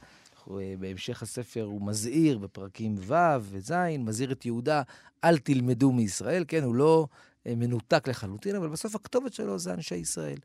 [0.79, 4.81] בהמשך הספר הוא מזהיר בפרקים ו' וז', מזהיר את יהודה,
[5.23, 7.07] אל תלמדו מישראל, כן, הוא לא
[7.47, 10.37] אה, מנותק לחלוטין, אבל בסוף הכתובת שלו זה אנשי ישראל.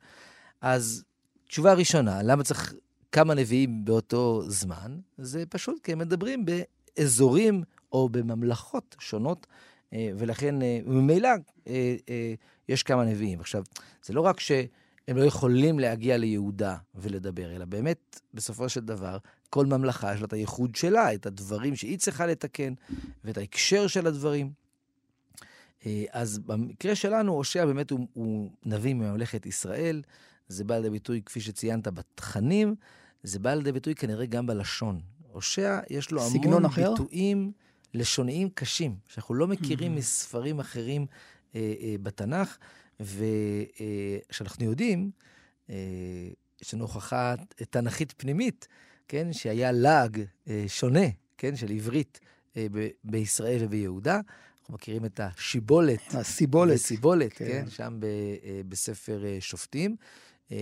[0.61, 1.05] אז
[1.49, 2.75] תשובה ראשונה, למה צריך
[3.13, 4.99] כמה נביאים באותו זמן?
[5.19, 7.63] זה פשוט כי הם מדברים באזורים
[7.93, 9.47] או בממלכות שונות,
[9.93, 10.55] אה, ולכן
[10.87, 11.29] ממילא
[12.69, 13.41] יש כמה נביאים.
[13.41, 13.63] עכשיו,
[14.05, 19.19] זה לא רק שהם לא יכולים להגיע ליהודה ולדבר, אלא באמת, בסופו של דבר,
[19.51, 22.75] כל ממלכה יש לה את הייחוד שלה, את הדברים שהיא צריכה לתקן,
[23.25, 24.53] ואת ההקשר של הדברים.
[25.87, 30.03] אה, אז במקרה שלנו, הושע באמת הוא, הוא נביא מממלכת ישראל.
[30.49, 32.75] זה בא לידי ביטוי, כפי ציינת, בתכנים,
[33.23, 35.01] זה בא לידי ביטוי כנראה גם בלשון.
[35.33, 36.91] הושע, יש לו המון אחר?
[36.91, 37.53] ביטויים
[37.95, 39.99] לשוניים קשים, שאנחנו לא מכירים mm-hmm.
[39.99, 41.07] מספרים אחרים
[41.55, 42.57] אה, אה, בתנ"ך,
[43.01, 45.11] ושאנחנו אה, יודעים,
[45.71, 45.77] אה,
[46.63, 47.35] יש לנו הוכחה
[47.71, 48.69] תנ"כית פנימית,
[49.15, 51.07] כן, שהיה לעג אה, שונה,
[51.39, 52.21] כן, של עברית
[52.57, 54.21] אה, ב- בישראל וביהודה.
[54.61, 56.01] אנחנו מכירים את השיבולת.
[56.15, 56.75] הסיבולת.
[56.75, 59.97] הסיבולת, כן, כן שם ב- אה, בספר אה, שופטים.
[60.53, 60.57] אה,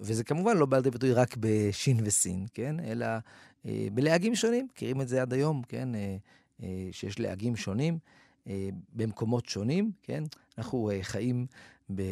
[0.00, 3.06] וזה כמובן לא בא לידי ביטוי רק בשין וסין, כן, אלא
[3.66, 4.68] אה, בלהגים שונים.
[4.72, 6.16] מכירים את זה עד היום, כן, אה,
[6.62, 7.98] אה, שיש להגים שונים.
[8.48, 10.24] אה, במקומות שונים, כן?
[10.58, 11.46] אנחנו אה, חיים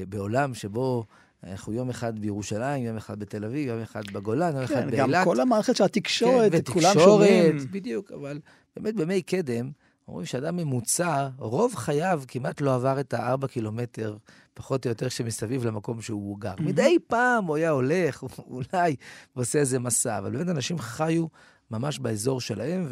[0.08, 1.04] בעולם שבו
[1.50, 5.10] אנחנו יום אחד בירושלים, יום אחד בתל אביב, יום אחד בגולן, יום כן, אחד באילת.
[5.10, 7.56] גם כל המערכת של התקשורת, כן, כולם שומעים.
[7.70, 8.40] בדיוק, אבל
[8.76, 9.70] באמת בימי קדם,
[10.08, 14.16] אומרים שאדם ממוצע, רוב חייו כמעט לא עבר את הארבע קילומטר,
[14.54, 16.54] פחות או יותר, שמסביב למקום שהוא גר.
[16.54, 16.62] Mm-hmm.
[16.62, 18.96] מדי פעם הוא היה הולך, אולי,
[19.36, 21.26] ועושה איזה מסע, אבל באמת אנשים חיו
[21.70, 22.88] ממש באזור שלהם,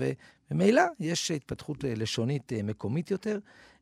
[0.51, 3.39] וממילא יש התפתחות אה, לשונית אה, מקומית יותר.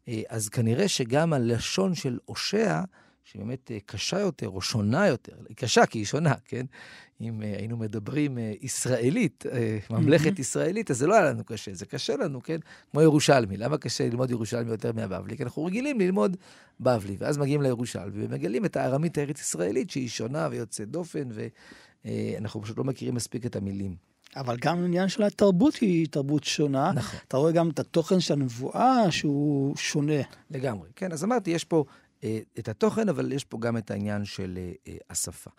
[0.08, 2.80] אה, אז כנראה שגם הלשון של הושע,
[3.24, 6.66] שהיא באמת קשה יותר או שונה יותר, היא קשה כי היא שונה, כן?
[7.20, 9.44] אם היינו מדברים ישראלית,
[9.90, 12.56] ממלכת ישראלית, אז זה לא היה לנו קשה, זה קשה לנו, כן?
[12.90, 13.56] כמו ירושלמי.
[13.56, 15.36] למה קשה ללמוד ירושלמי יותר מהבבלי?
[15.36, 16.36] כי אנחנו רגילים ללמוד
[16.80, 21.28] בבלי, ואז מגיעים לירושלמי ומגלים את הארמית הארץ-ישראלית שהיא שונה ויוצאת דופן,
[22.04, 23.96] ואנחנו פשוט לא מכירים מספיק את המילים.
[24.36, 26.92] אבל גם עניין של התרבות היא תרבות שונה.
[26.92, 27.20] נכון.
[27.28, 30.22] אתה רואה גם את התוכן של הנבואה שהוא שונה.
[30.50, 30.88] לגמרי.
[30.96, 31.86] כן, אז אמרתי, יש פה אה,
[32.58, 35.50] את התוכן, אבל יש פה גם את העניין של אה, אה השפה.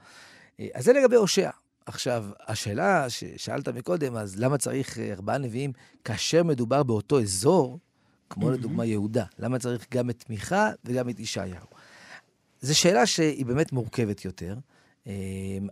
[0.60, 1.50] אה, אז זה לגבי הושע.
[1.86, 5.72] עכשיו, השאלה ששאלת מקודם, אז למה צריך אה, ארבעה נביאים
[6.04, 7.80] כאשר מדובר באותו אזור,
[8.30, 8.54] כמו mm-hmm.
[8.54, 9.26] לדוגמה יהודה?
[9.40, 11.68] למה צריך גם את מיכה וגם את ישעיהו?
[12.62, 14.58] זו שאלה שהיא באמת מורכבת יותר.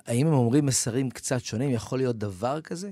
[0.06, 1.70] האם הם אומרים מסרים קצת שונים?
[1.70, 2.92] יכול להיות דבר כזה?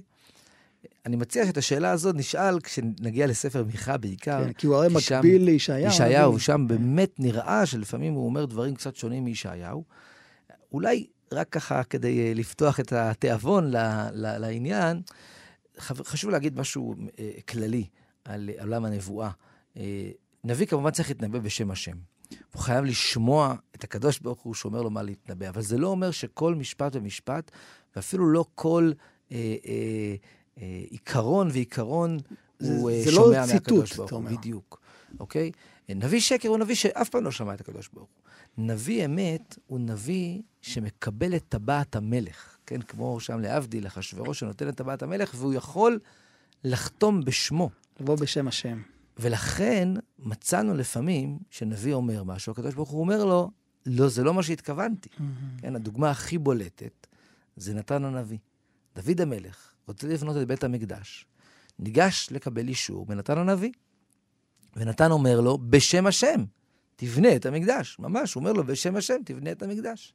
[1.05, 4.43] אני מציע שאת השאלה הזאת נשאל כשנגיע לספר מיכה בעיקר.
[4.45, 5.89] כן, כי הוא הרי מקביל לישעיהו.
[5.89, 9.83] ישעיהו, שם באמת נראה שלפעמים הוא אומר דברים קצת שונים מישעיהו.
[10.71, 13.71] אולי רק ככה כדי אה, לפתוח את התיאבון
[14.13, 15.01] לעניין,
[15.79, 17.85] חשוב להגיד משהו אה, כללי
[18.25, 19.29] על עולם הנבואה.
[19.77, 20.09] אה,
[20.43, 21.97] נביא כמובן צריך להתנבא בשם השם.
[22.53, 25.49] הוא חייב לשמוע את הקדוש ברוך הוא שאומר לו מה להתנבא.
[25.49, 27.51] אבל זה לא אומר שכל משפט ומשפט,
[27.95, 28.91] ואפילו לא כל
[29.31, 30.15] אה, אה, אה,
[30.89, 32.17] עיקרון ועיקרון
[32.61, 34.23] הוא אה, שומע לא מהקדוש ברוך הוא.
[34.23, 34.81] בדיוק,
[35.19, 35.51] אוקיי?
[35.89, 38.65] נביא שקר הוא נביא שאף פעם לא שמע את הקדוש ברוך הוא.
[38.65, 42.81] נביא אמת הוא נביא שמקבל את טבעת המלך, כן?
[42.81, 45.99] כמו שם להבדיל, אחשוורוש שנותן את טבעת המלך, והוא יכול
[46.63, 47.69] לחתום בשמו.
[47.99, 48.81] לבוא בשם השם.
[49.17, 53.51] ולכן מצאנו לפעמים שנביא אומר משהו, הקדוש ברוך הוא אומר לו,
[53.85, 55.09] לא, זה לא מה שהתכוונתי.
[55.09, 55.61] Mm-hmm.
[55.61, 57.07] כן, הדוגמה הכי בולטת
[57.55, 58.37] זה נתן הנביא.
[58.95, 61.25] דוד המלך רוצה לבנות את בית המקדש,
[61.79, 63.71] ניגש לקבל אישור מנתן הנביא.
[64.75, 66.43] ונתן אומר לו, בשם השם,
[66.95, 67.99] תבנה את המקדש.
[67.99, 70.13] ממש, הוא אומר לו, בשם השם, תבנה את המקדש.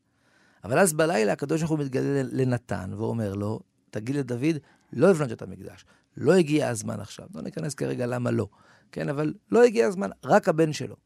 [0.64, 3.60] אבל אז בלילה הקדוש ברוך הוא מתגלה לנתן ואומר לו,
[3.90, 4.56] תגיד לדוד,
[4.92, 5.84] לא לבנות את המקדש.
[6.16, 7.26] לא הגיע הזמן עכשיו.
[7.34, 8.48] לא ניכנס כרגע למה לא.
[8.92, 10.96] כן, אבל לא הגיע הזמן, רק הבן שלו.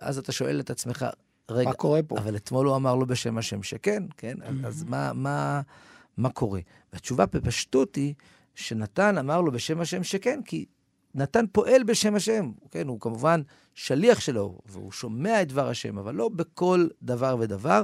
[0.00, 1.06] ואז אתה שואל את עצמך,
[1.50, 2.18] רגע, מה קורה פה?
[2.18, 4.36] אבל אתמול הוא אמר לו בשם השם שכן, כן?
[4.40, 4.66] Mm-hmm.
[4.66, 5.60] אז מה, מה,
[6.16, 6.60] מה קורה?
[6.92, 8.14] והתשובה בפשטות היא
[8.54, 10.64] שנתן אמר לו בשם השם שכן, כי
[11.14, 12.88] נתן פועל בשם השם, כן?
[12.88, 13.42] הוא כמובן
[13.74, 17.82] שליח שלו, והוא שומע את דבר השם, אבל לא בכל דבר ודבר,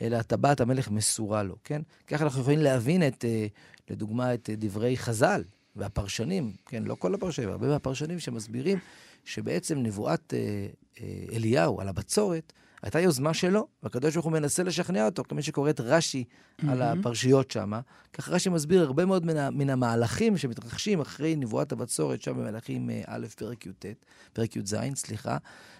[0.00, 1.82] אלא טבעת המלך מסורה לו, כן?
[2.06, 3.46] ככה אנחנו יכולים להבין את, אה,
[3.90, 5.42] לדוגמה, את דברי חז"ל,
[5.76, 8.78] והפרשנים, כן, לא כל הפרשנים, הרבה מהפרשנים שמסבירים
[9.24, 10.66] שבעצם נבואת אה,
[11.00, 15.70] אה, אליהו על הבצורת הייתה יוזמה שלו, והקדוש ברוך הוא מנסה לשכנע אותו, כמי שקורא
[15.70, 16.70] את רש"י mm-hmm.
[16.70, 17.72] על הפרשיות שם.
[18.12, 23.02] כך רש"י מסביר הרבה מאוד מן, מן המהלכים שמתרחשים אחרי נבואת הבצורת, שם במלאכים אה,
[23.06, 23.86] א', פרק י"ט,
[24.32, 25.36] פרק י"ז, סליחה,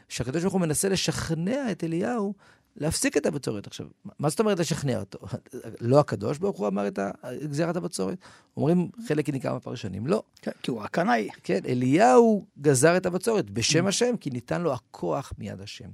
[0.08, 2.34] שהקדוש ברוך הוא מנסה לשכנע את אליהו
[2.76, 3.66] להפסיק את הבצורת.
[3.66, 3.86] עכשיו,
[4.18, 5.18] מה זאת אומרת לשכנע אותו?
[5.80, 6.98] לא הקדוש ברוך הוא אמר את
[7.44, 8.18] גזירת הבצורת?
[8.56, 10.22] אומרים חלק ניכר מהפרשנים, לא.
[10.42, 11.28] כן, כי הוא הקנאי.
[11.42, 13.88] כן, אליהו גזר את הבצורת בשם mm.
[13.88, 15.88] השם, כי ניתן לו הכוח מיד השם.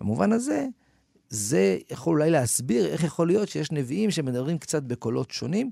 [0.00, 0.66] במובן הזה,
[1.28, 5.70] זה יכול אולי להסביר איך יכול להיות שיש נביאים שמדברים קצת בקולות שונים,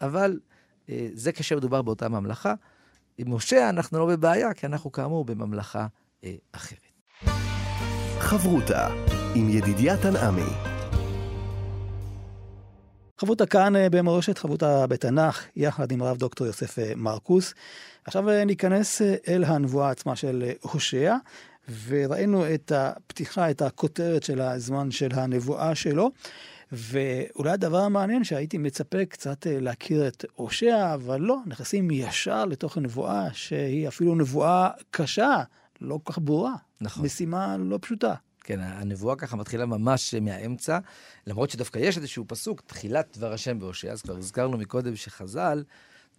[0.00, 0.40] אבל
[0.88, 2.54] אה, זה כאשר מדובר באותה ממלכה.
[3.18, 5.86] עם משה אנחנו לא בבעיה, כי אנחנו כאמור בממלכה
[6.24, 6.78] אה, אחרת.
[8.18, 8.88] חברותה
[9.34, 10.50] עם ידידיה תנעמי.
[13.20, 17.54] חברותה כאן אה, במורשת חברותה בתנ"ך, יחד עם הרב דוקטור יוסף אה, מרקוס.
[18.04, 21.16] עכשיו אה, ניכנס אל הנבואה עצמה של הושע,
[21.86, 26.10] וראינו את הפתיחה, את הכותרת של הזמן של הנבואה שלו.
[26.72, 33.28] ואולי הדבר המעניין שהייתי מצפה קצת להכיר את הושע, אבל לא, נכנסים ישר לתוך הנבואה
[33.32, 35.42] שהיא אפילו נבואה קשה,
[35.80, 36.54] לא כל כך ברורה.
[36.80, 37.04] נכון.
[37.04, 38.14] משימה לא פשוטה.
[38.42, 40.78] כן, הנבואה ככה מתחילה ממש מהאמצע,
[41.26, 45.64] למרות שדווקא יש איזשהו פסוק, תחילת דבר השם בהושע, אז כבר הזכרנו מקודם שחז"ל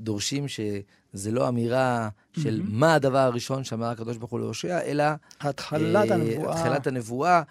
[0.02, 2.10] דורשים שזה לא אמירה
[2.40, 2.70] של mm-hmm.
[2.70, 5.04] מה הדבר הראשון שאמר הקדוש ברוך הוא להושע, אלא...
[5.42, 6.56] התחלת אה, הנבואה.
[6.56, 7.42] התחלת הנבואה.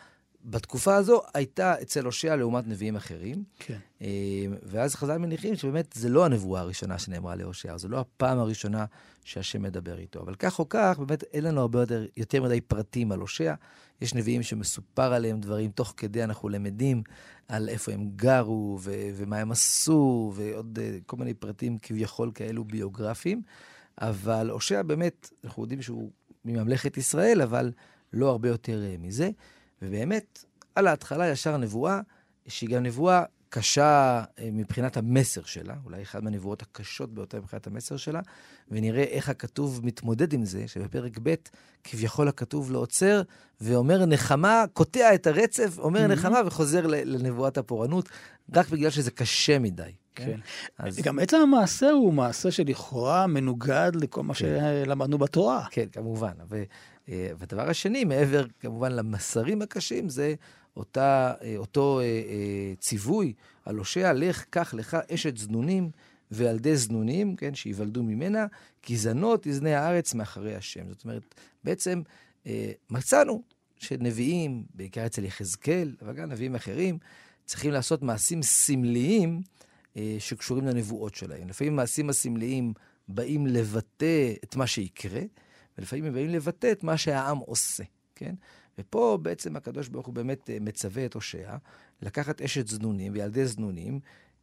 [0.45, 3.45] בתקופה הזו הייתה אצל הושע לעומת נביאים אחרים.
[3.59, 3.79] כן.
[4.03, 4.09] אה,
[4.63, 8.85] ואז חז"ל מניחים שבאמת זה לא הנבואה הראשונה שנאמרה להושע, זו לא הפעם הראשונה
[9.25, 10.21] שהשם מדבר איתו.
[10.21, 13.55] אבל כך או כך, באמת אין לנו הרבה יותר, יותר מדי פרטים על הושע.
[14.01, 17.03] יש נביאים שמסופר עליהם דברים, תוך כדי אנחנו למדים
[17.49, 22.65] על איפה הם גרו ו- ומה הם עשו, ועוד uh, כל מיני פרטים כביכול כאלו
[22.65, 23.43] ביוגרפיים.
[24.01, 26.11] אבל הושע באמת, אנחנו יודעים שהוא
[26.45, 27.73] מממלכת ישראל, אבל
[28.13, 29.31] לא הרבה יותר uh, מזה.
[29.83, 32.01] ובאמת, על ההתחלה ישר נבואה,
[32.49, 37.97] שהיא גם נבואה קשה אה, מבחינת המסר שלה, אולי אחת מהנבואות הקשות ביותר מבחינת המסר
[37.97, 38.21] שלה,
[38.71, 41.35] ונראה איך הכתוב מתמודד עם זה, שבפרק ב'
[41.85, 43.23] כביכול הכתוב לא עוצר,
[43.61, 46.09] ואומר נחמה, קוטע את הרצף, אומר mm-hmm.
[46.09, 48.09] נחמה וחוזר לנבואת הפורענות,
[48.55, 49.92] רק בגלל שזה קשה מדי.
[50.14, 50.25] כן.
[50.25, 50.40] כן.
[50.79, 50.99] אז...
[50.99, 54.59] גם עצם המעשה הוא מעשה שלכאורה מנוגד לכל מה כן.
[54.85, 55.66] שלמדנו בתורה.
[55.71, 56.33] כן, כמובן.
[56.51, 56.62] ו...
[57.09, 60.35] אה, והדבר השני, מעבר כמובן למסרים הקשים, זה
[60.77, 63.33] אותה, אה, אותו אה, ציווי
[63.65, 65.91] על הושע, לך, קח לך אשת זנונים
[66.31, 68.47] וילדי זנונים, כן, שיוולדו ממנה,
[68.83, 70.88] כי זנות יזנה הארץ מאחרי השם.
[70.88, 71.35] זאת אומרת,
[71.65, 72.03] בעצם
[72.91, 73.43] מצאנו
[73.77, 76.99] שנביאים, בעיקר אצל יחזקאל, אבל גם נביאים אחרים,
[77.45, 79.43] צריכים לעשות מעשים סמליים
[80.19, 81.49] שקשורים לנבואות שלהם.
[81.49, 82.73] לפעמים מעשים הסמליים
[83.09, 85.21] באים לבטא את מה שיקרה,
[85.79, 88.35] ולפעמים הם באים לבטא את מה שהעם עושה, כן?
[88.79, 91.57] ופה בעצם הקדוש ברוך הוא באמת אה, מצווה את הושע
[92.03, 94.01] לקחת אשת זנונים וילדי זנונים,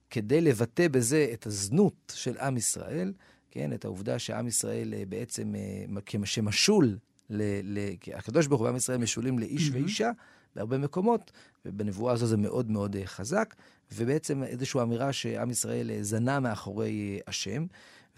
[0.09, 3.13] כדי לבטא בזה את הזנות של עם ישראל,
[3.51, 3.73] כן?
[3.73, 6.97] את העובדה שעם ישראל אה, בעצם, אה, שמשול,
[7.29, 7.79] ל, ל,
[8.13, 9.73] הקדוש ברוך הוא ועם ישראל משולים לאיש mm-hmm.
[9.73, 10.11] ואישה
[10.55, 11.31] בהרבה מקומות,
[11.65, 13.55] ובנבואה הזו זה מאוד מאוד חזק,
[13.91, 17.65] ובעצם איזושהי אמירה שעם ישראל זנה מאחורי השם.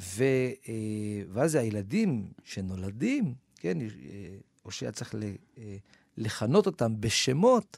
[0.01, 0.23] ו,
[0.69, 0.73] אה,
[1.33, 3.87] ואז הילדים שנולדים, כן, אה,
[4.63, 5.15] הושע צריך
[5.57, 5.75] אה,
[6.17, 7.77] לכנות אותם בשמות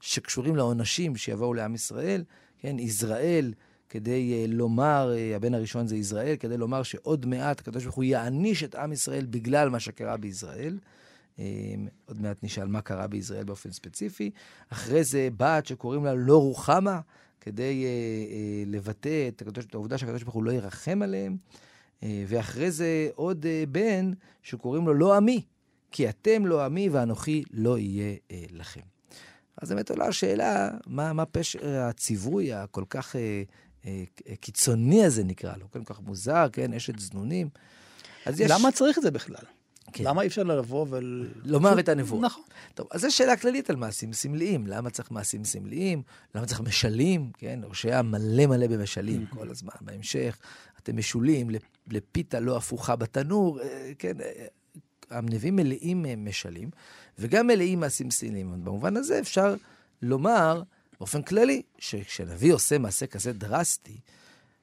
[0.00, 2.24] שקשורים לעונשים שיבואו לעם ישראל,
[2.58, 3.54] כן, יזרעאל,
[3.88, 8.74] כדי לומר, הבן הראשון זה יזרעאל, כדי לומר שעוד מעט הקדוש ברוך הוא יעניש את
[8.74, 10.78] עם ישראל בגלל מה שקרה ביזרעאל.
[12.06, 14.30] עוד מעט נשאל מה קרה ביזרעאל באופן ספציפי.
[14.68, 17.00] אחרי זה בת שקוראים לה לא רוחמה,
[17.44, 21.36] כדי אה, אה, לבטא את, הקדוש, את העובדה שהקדוש ברוך הוא לא ירחם עליהם.
[22.02, 24.10] אה, ואחרי זה עוד אה, בן
[24.42, 25.42] שקוראים לו לא עמי,
[25.90, 28.80] כי אתם לא עמי ואנוכי לא יהיה אה, לכם.
[29.62, 33.42] אז באמת עולה השאלה, מה, מה פשר הציווי הכל כך אה,
[33.86, 34.04] אה,
[34.40, 37.48] קיצוני הזה נקרא לו, כן, כל כך מוזר, כן, אשת זנונים.
[38.26, 38.50] אז יש...
[38.50, 39.44] למה צריך את זה בכלל?
[39.92, 40.04] כן.
[40.04, 41.28] למה אי אפשר לבוא ול...
[41.44, 42.20] לומר את הנבואה.
[42.20, 42.44] נכון.
[42.74, 44.66] טוב, אז זו שאלה כללית על מעשים סמליים.
[44.66, 46.02] למה צריך מעשים סמליים?
[46.34, 47.30] למה צריך משלים?
[47.38, 49.72] כן, הושע מלא מלא במשלים כל הזמן.
[49.80, 50.38] בהמשך,
[50.82, 51.50] אתם משולים
[51.90, 54.46] לפיתה לא הפוכה בתנור, אה, כן, אה,
[55.10, 56.70] הנביאים מלאים משלים,
[57.18, 58.64] וגם מלאים מעשים סמליים.
[58.64, 59.54] במובן הזה אפשר
[60.02, 60.62] לומר,
[61.00, 64.00] באופן כללי, שכשנביא עושה מעשה כזה דרסטי,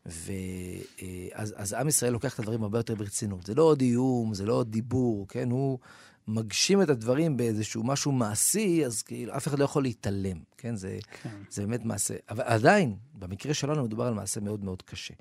[0.05, 3.45] ואז אז עם ישראל לוקח את הדברים הרבה יותר ברצינות.
[3.45, 5.51] זה לא עוד איום, זה לא עוד דיבור, כן?
[5.51, 5.79] הוא
[6.27, 10.75] מגשים את הדברים באיזשהו משהו מעשי, אז כאילו אף אחד לא יכול להתעלם, כן?
[10.75, 11.29] זה, כן.
[11.49, 12.15] זה באמת מעשה.
[12.29, 15.13] אבל עדיין, במקרה שלנו מדובר על מעשה מאוד מאוד קשה.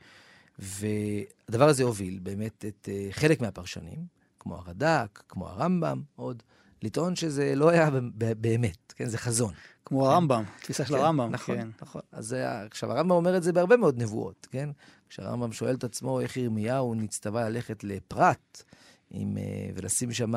[0.58, 4.04] והדבר הזה הוביל באמת את uh, חלק מהפרשנים,
[4.38, 6.42] כמו הרד"ק, כמו הרמב"ם, עוד,
[6.82, 9.06] לטעון שזה לא היה באמת, כן?
[9.08, 9.52] זה חזון.
[9.84, 11.30] כמו הרמב"ם, תפיסה של כן, הרמב"ם.
[11.30, 11.68] נכון, כן.
[11.82, 12.02] נכון.
[12.12, 14.68] אז זה, היה- עכשיו, הרמב"ם אומר את זה בהרבה מאוד נבואות, כן?
[15.08, 18.62] כשהרמב"ם שואל את עצמו איך ירמיהו נצטווה ללכת לפרת
[19.10, 19.42] עם, אה,
[19.74, 20.34] ולשים שם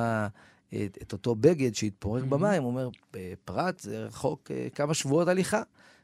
[0.70, 2.90] את, את אותו בגד שהתפורר במים, הוא אומר,
[3.46, 5.62] פרת זה רחוק אה, כמה שבועות הליכה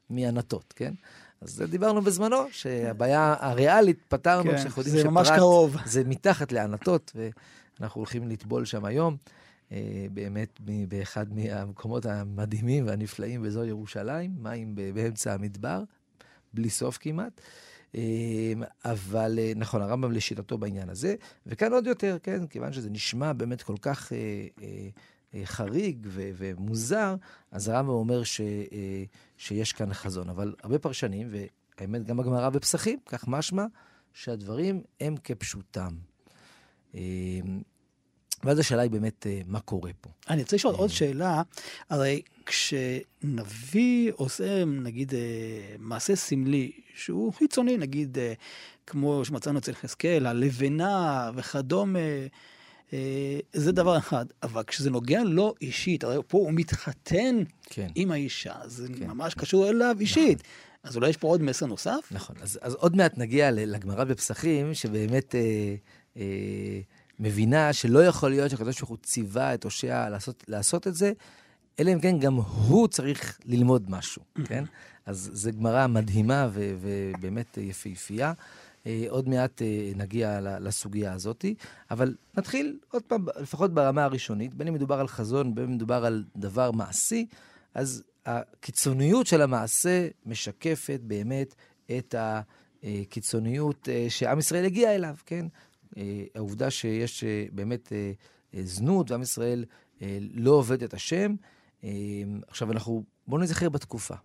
[0.09, 0.93] מענתות, כן?
[1.41, 5.75] אז זה דיברנו בזמנו, שהבעיה הריאלית פתרנו, כן, שאנחנו יודעים זה שפרת ממש קרוב.
[5.85, 7.15] זה מתחת לענתות,
[7.79, 9.17] ואנחנו הולכים לטבול שם היום.
[9.71, 15.83] אה, באמת באחד מהמקומות המדהימים והנפלאים באזור ירושלים, מים באמצע המדבר,
[16.53, 17.41] בלי סוף כמעט.
[17.95, 18.53] אה,
[18.85, 23.61] אבל אה, נכון, הרמב"ם לשיטתו בעניין הזה, וכאן עוד יותר, כן, כיוון שזה נשמע באמת
[23.61, 24.17] כל כך אה,
[24.61, 24.89] אה,
[25.33, 27.15] אה, חריג ו- ומוזר,
[27.51, 29.03] אז הרמב"ם אומר ש, אה,
[29.37, 30.29] שיש כאן חזון.
[30.29, 33.65] אבל הרבה פרשנים, והאמת גם הגמרא בפסחים, כך משמע,
[34.13, 35.93] שהדברים הם כפשוטם.
[38.43, 40.09] ואז השאלה היא באמת, אה, מה קורה פה?
[40.29, 40.79] אני רוצה לשאול אה.
[40.79, 41.41] עוד שאלה,
[41.89, 45.19] הרי כשנביא עושה, נגיד, אה,
[45.79, 48.17] מעשה סמלי, שהוא חיצוני, נגיד,
[48.87, 51.99] כמו שמצאנו אצל חזקאל, הלבנה וכדומה,
[53.53, 54.25] זה דבר אחד.
[54.43, 57.87] אבל כשזה נוגע לו אישית, הרי פה הוא מתחתן כן.
[57.95, 59.07] עם האישה, זה כן.
[59.07, 60.43] ממש קשור אליו אישית.
[60.83, 62.09] אז אולי יש פה עוד מסר נוסף?
[62.11, 65.75] נכון, אז, אז עוד מעט נגיע לגמרא בפסחים, שבאמת אה,
[66.17, 66.79] אה,
[67.19, 71.11] מבינה שלא יכול להיות שהקדוש ברוך הוא ציווה את הושע לעשות, לעשות את זה,
[71.79, 74.63] אלא אם כן גם הוא צריך ללמוד משהו, כן?
[75.05, 78.33] אז זו גמרא מדהימה ו- ובאמת יפהפייה.
[78.85, 81.45] אה, עוד מעט אה, נגיע לסוגיה הזאת,
[81.91, 86.05] אבל נתחיל עוד פעם, לפחות ברמה הראשונית, בין אם מדובר על חזון, בין אם מדובר
[86.05, 87.25] על דבר מעשי,
[87.73, 91.55] אז הקיצוניות של המעשה משקפת באמת
[91.97, 92.15] את
[92.83, 95.45] הקיצוניות אה, שעם ישראל הגיע אליו, כן?
[95.97, 98.11] אה, העובדה שיש אה, באמת אה,
[98.53, 99.65] אה, זנות, ועם ישראל
[100.01, 101.35] אה, לא עובד את השם.
[101.83, 101.89] אה,
[102.47, 104.15] עכשיו, אנחנו, בואו נזכר בתקופה.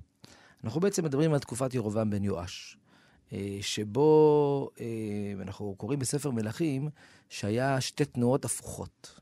[0.65, 2.77] אנחנו בעצם מדברים על תקופת ירובעם בן יואש,
[3.33, 4.87] אה, שבו אה,
[5.43, 6.89] אנחנו קוראים בספר מלכים
[7.29, 9.21] שהיה שתי תנועות הפוכות.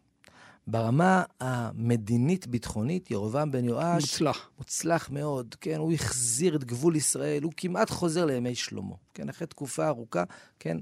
[0.66, 4.50] ברמה המדינית-ביטחונית, ירובעם בן יואש מוצלח.
[4.58, 9.46] מוצלח מאוד, כן, הוא החזיר את גבול ישראל, הוא כמעט חוזר לימי שלמה, כן, אחרי
[9.46, 10.24] תקופה ארוכה,
[10.58, 10.78] כן,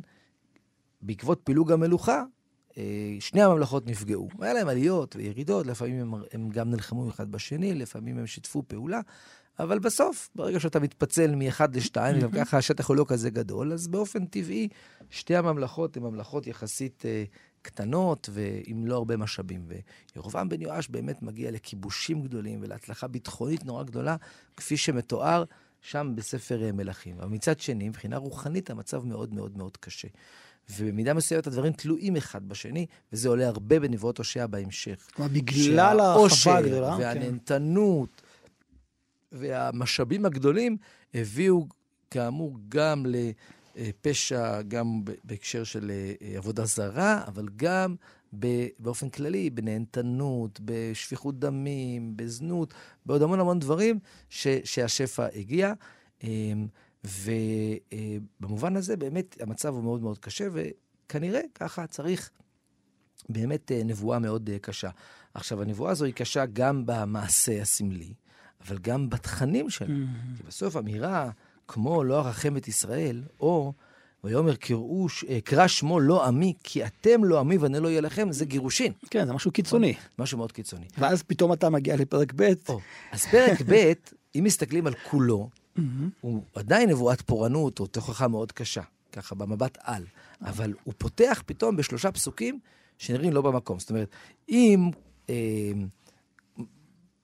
[1.02, 2.22] בעקבות פילוג המלוכה,
[2.78, 4.28] אה, שני הממלכות נפגעו.
[4.40, 9.00] היה להם עליות וירידות, לפעמים הם, הם גם נלחמו אחד בשני, לפעמים הם שיתפו פעולה,
[9.58, 13.88] אבל בסוף, ברגע שאתה מתפצל מאחד לשתיים, גם ככה השטח הוא לא כזה גדול, אז
[13.88, 14.68] באופן טבעי,
[15.10, 17.24] שתי הממלכות הן ממלכות יחסית אה,
[17.62, 19.68] קטנות ועם לא הרבה משאבים.
[20.14, 24.16] וירובעם בן יואש באמת מגיע לכיבושים גדולים ולהצלחה ביטחונית נורא גדולה,
[24.56, 25.44] כפי שמתואר
[25.80, 27.18] שם בספר אה, מלכים.
[27.18, 30.08] אבל מצד שני, מבחינה רוחנית, המצב מאוד מאוד מאוד קשה.
[30.76, 35.08] ובמידה מסוימת הדברים תלויים אחד בשני, וזה עולה הרבה בנבואות הושע בהמשך.
[35.14, 36.96] כלומר, בגלל ההרחבה הגדולה.
[36.96, 37.02] כן.
[37.02, 38.22] והנהנתנות
[39.32, 40.76] והמשאבים הגדולים
[41.14, 41.66] הביאו,
[42.10, 43.06] כאמור, גם
[43.76, 47.94] לפשע, גם בהקשר של אה, עבודה זרה, אבל גם
[48.78, 52.74] באופן כללי, בנהנתנות, בשפיכות דמים, בזנות,
[53.06, 53.98] בעוד המון המון דברים
[54.30, 55.72] ש- שהשפע הגיע.
[57.04, 62.30] ובמובן הזה, באמת, המצב הוא מאוד מאוד קשה, וכנראה ככה צריך
[63.28, 64.90] באמת אה, נבואה מאוד אה, קשה.
[65.34, 68.12] עכשיו, הנבואה הזו היא קשה גם במעשה הסמלי,
[68.66, 69.96] אבל גם בתכנים שלה.
[70.36, 71.30] כי בסוף אמירה
[71.68, 73.72] כמו לא ארחם את ישראל, או
[74.24, 78.32] ויאמר קראו, אה, קרא שמו לא עמי, כי אתם לא עמי ואני לא אהיה לכם,
[78.32, 78.92] זה גירושין.
[79.10, 79.94] כן, זה משהו קיצוני.
[80.18, 80.86] משהו מאוד קיצוני.
[80.98, 82.80] ואז פתאום אתה מגיע לפרק ב', או,
[83.12, 83.92] אז פרק ב',
[84.34, 85.50] אם מסתכלים על כולו,
[86.20, 90.04] הוא עדיין נבואת פורענות או תוכחה מאוד קשה, ככה במבט על,
[90.42, 92.60] אבל הוא פותח פתאום בשלושה פסוקים
[92.98, 93.78] שנראים לא במקום.
[93.78, 94.08] זאת אומרת,
[94.48, 94.90] אם
[95.30, 95.72] אה,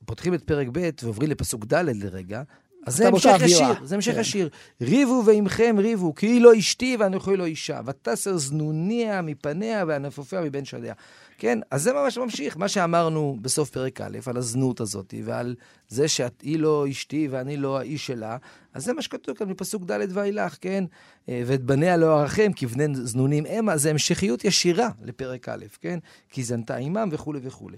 [0.05, 2.43] פותחים את פרק ב' ועוברים לפסוק ד' לרגע,
[2.87, 3.43] אז זה המשך.
[3.43, 4.19] השיר, זה המשך כן.
[4.21, 4.49] השיר.
[4.81, 10.65] ריבו ועמכם ריבו, כי היא לא אשתי ואנוכי לא אישה, ותסר זנוניה מפניה וענפופיה מבין
[10.65, 10.95] שדיה.
[11.39, 15.55] כן, אז זה ממש ממשיך, מה שאמרנו בסוף פרק א', על הזנות הזאת, ועל
[15.89, 18.37] זה שהיא לא אשתי ואני לא האיש שלה,
[18.75, 20.85] אז זה מה שכתוב כאן מפסוק ד' ואילך, כן?
[21.29, 25.99] אה, ואת בניה לא ארחם, כי בני זנונים המה, זה המשכיות ישירה לפרק א', כן?
[26.31, 27.77] כי זנתה עמם וכולי וכולי.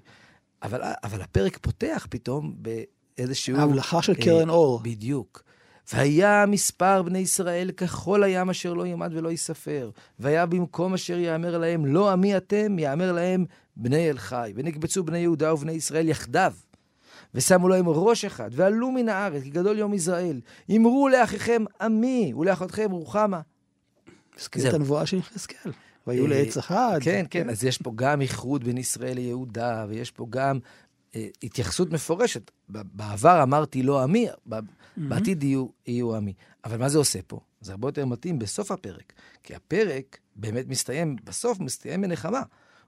[0.62, 2.54] אבל, אבל הפרק פותח פתאום
[3.18, 3.56] באיזשהו...
[3.56, 4.80] ההבלחה של אה, קרן אור.
[4.82, 5.42] בדיוק.
[5.92, 9.90] והיה מספר בני ישראל ככל הים אשר לא ימד ולא יספר.
[10.18, 13.44] והיה במקום אשר יאמר להם, לא עמי אתם, יאמר להם
[13.76, 14.52] בני אל חי.
[14.54, 16.52] ונקבצו בני יהודה ובני ישראל יחדיו.
[17.34, 20.40] ושמו להם ראש אחד, ועלו מן הארץ, כי גדול יום ישראל.
[20.76, 23.40] אמרו לאחיכם עמי, ולאחותכם רוחמה.
[24.38, 24.70] הזכיר זהו.
[24.70, 25.72] את הנבואה של יחזקאל.
[26.06, 26.98] והיו אה, לעץ אחד.
[27.02, 30.58] כן, כן, אז יש פה גם איחוד בין ישראל ליהודה, ויש פה גם
[31.42, 32.50] התייחסות מפורשת.
[32.68, 34.28] בעבר אמרתי לא עמי,
[34.96, 36.32] בעתיד יהיו, יהיו עמי.
[36.64, 37.40] אבל מה זה עושה פה?
[37.61, 39.12] זה הרבה יותר מתאים בסוף הפרק.
[39.42, 42.42] כי הפרק באמת מסתיים, בסוף מסתיים בנחמה.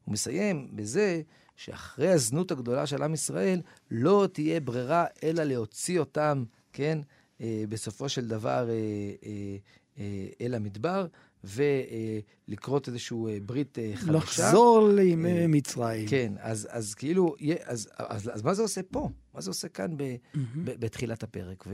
[0.05, 1.23] הוא מסיים בזה
[1.57, 3.61] שאחרי הזנות הגדולה של עם ישראל,
[3.91, 6.99] לא תהיה ברירה אלא להוציא אותם, כן,
[7.41, 8.75] אה, בסופו של דבר אה,
[9.27, 9.57] אה,
[9.99, 11.07] אה, אל המדבר,
[11.45, 14.13] ולכרות איזושהי אה, ברית אה, חדשה.
[14.13, 16.09] לחזור לימי אה, מצרים.
[16.09, 17.35] כן, אז, אז כאילו,
[17.65, 19.09] אז, אז, אז, אז מה זה עושה פה?
[19.35, 20.39] מה זה עושה כאן ב, mm-hmm.
[20.65, 21.65] ב, בתחילת הפרק?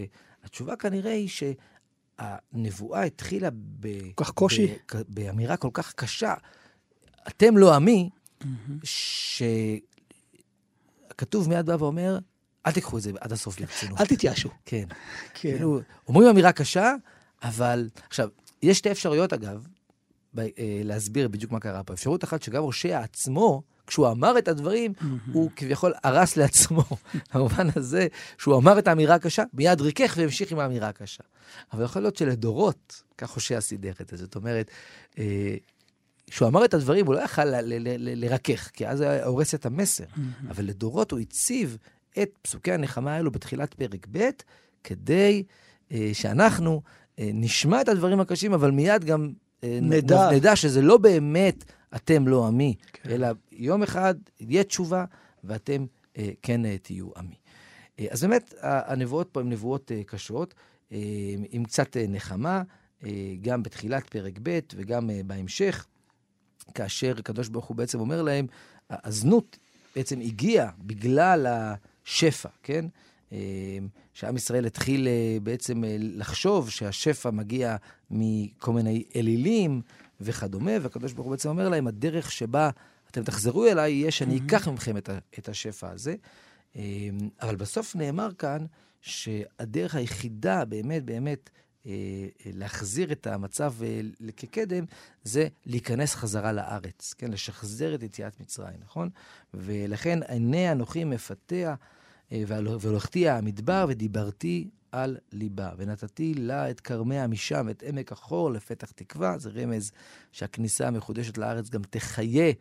[0.43, 3.49] והתשובה כנראה היא שהנבואה התחילה
[3.81, 4.11] ב...
[4.15, 4.67] כל כך קושי.
[4.95, 6.35] ב, באמירה כל כך קשה.
[7.29, 8.11] אתם לא עמי,
[8.43, 8.47] mm-hmm.
[11.13, 12.19] שכתוב מיד בא ואומר,
[12.67, 14.01] אל תיקחו את זה עד הסוף ברצינות.
[14.01, 14.49] אל תתייאשו.
[14.65, 14.85] כן.
[15.35, 15.51] כן.
[15.57, 16.95] כאילו, אומרים אמירה קשה,
[17.43, 17.89] אבל...
[18.07, 18.29] עכשיו,
[18.67, 19.67] יש שתי אפשרויות, אגב,
[20.35, 21.93] ב, אה, להסביר בדיוק מה קרה פה.
[21.93, 25.05] אפשרות אחת שגם הושע עצמו, כשהוא אמר את הדברים, mm-hmm.
[25.33, 26.83] הוא כביכול הרס לעצמו,
[27.35, 28.07] במובן הזה
[28.39, 31.23] שהוא אמר את האמירה הקשה, מיד ריכך והמשיך עם האמירה הקשה.
[31.73, 34.17] אבל יכול להיות שלדורות, כך הושע סידר את זה.
[34.17, 34.71] זאת אומרת,
[35.19, 35.57] אה,
[36.31, 37.45] כשהוא אמר את הדברים, הוא לא יכל
[37.99, 40.05] לרכך, כי אז היה הורס את המסר.
[40.05, 40.51] Mm-hmm.
[40.51, 41.77] אבל לדורות הוא הציב
[42.23, 44.31] את פסוקי הנחמה האלו בתחילת פרק ב',
[44.85, 45.43] כדי
[45.93, 46.83] אה, שאנחנו
[47.19, 49.33] נשמע את הדברים הקשים, אבל מיד גם
[49.65, 51.65] אה, נדע, נדע שזה לא באמת
[51.97, 53.11] אתם לא עמי, כן.
[53.11, 55.05] אלא יום אחד יהיה תשובה,
[55.45, 55.87] ואתם
[56.19, 57.35] אה, כן אה, תהיו עמי.
[58.01, 60.55] אה, אז באמת, הנבואות פה הן נבואות אה, קשות,
[60.93, 60.99] אה,
[61.51, 62.63] עם קצת אה, נחמה,
[63.05, 63.11] אה,
[63.41, 65.87] גם בתחילת פרק ב' וגם אה, בהמשך,
[66.75, 68.47] כאשר הקדוש ברוך הוא בעצם אומר להם,
[68.91, 69.59] הזנות
[69.97, 71.47] בעצם הגיעה בגלל
[72.07, 72.85] השפע, כן?
[73.33, 73.79] אה,
[74.15, 77.77] שעם ישראל התחיל אה, בעצם אה, לחשוב שהשפע מגיע
[78.11, 79.83] מכל מיני אלילים
[80.21, 82.71] וכדומה, והקדוש ברוך הוא בעצם אומר להם, הדרך שבה
[83.11, 84.97] אתם תחזרו אליי יהיה שאני אקח מכם
[85.39, 86.15] את השפע הזה.
[87.43, 88.67] אבל בסוף נאמר כאן
[89.01, 91.51] שהדרך היחידה באמת באמת
[92.47, 93.75] להחזיר את המצב
[94.37, 94.85] כקדם,
[95.25, 97.31] זה להיכנס חזרה לארץ, כן?
[97.31, 99.11] לשחזר את יציאת מצרים, נכון?
[99.55, 101.75] ולכן עיני אנוכי מפתח
[102.33, 102.43] אה,
[102.81, 109.39] והולכתי המדבר ודיברתי על ליבה, ונתתי לה את כרמיה משם, את עמק החור לפתח תקווה.
[109.39, 109.93] זה רמז
[110.33, 112.53] שהכניסה המחודשת לארץ גם תחיה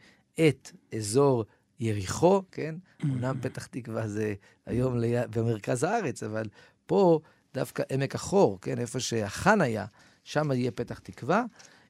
[0.47, 1.45] את אזור
[1.79, 2.75] יריחו, כן?
[3.03, 4.33] אומנם פתח תקווה זה
[4.65, 6.45] היום ליד, במרכז הארץ, אבל
[6.85, 7.19] פה
[7.53, 8.79] דווקא עמק החור, כן?
[8.79, 9.85] איפה שהחאן היה,
[10.23, 11.43] שם יהיה פתח תקווה.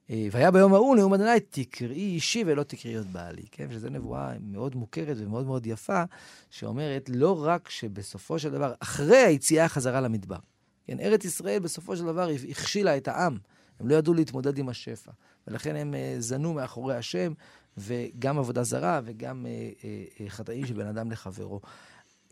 [0.10, 3.68] אה, והיה ביום ההוא נאום אדוני, תקראי אישי ולא תקראי עוד בעלי, כן?
[3.72, 6.04] שזו נבואה מאוד מוכרת ומאוד מאוד יפה,
[6.50, 10.40] שאומרת לא רק שבסופו של דבר, אחרי היציאה חזרה למדבר,
[10.88, 11.00] כן?
[11.00, 13.38] ארץ ישראל בסופו של דבר הכשילה את העם,
[13.80, 15.12] הם לא ידעו להתמודד עם השפע,
[15.48, 17.34] ולכן הם uh, זנו מאחורי השם,
[17.78, 21.62] וגם עבודה זרה וגם uh, חטאים של בן אדם לחברו.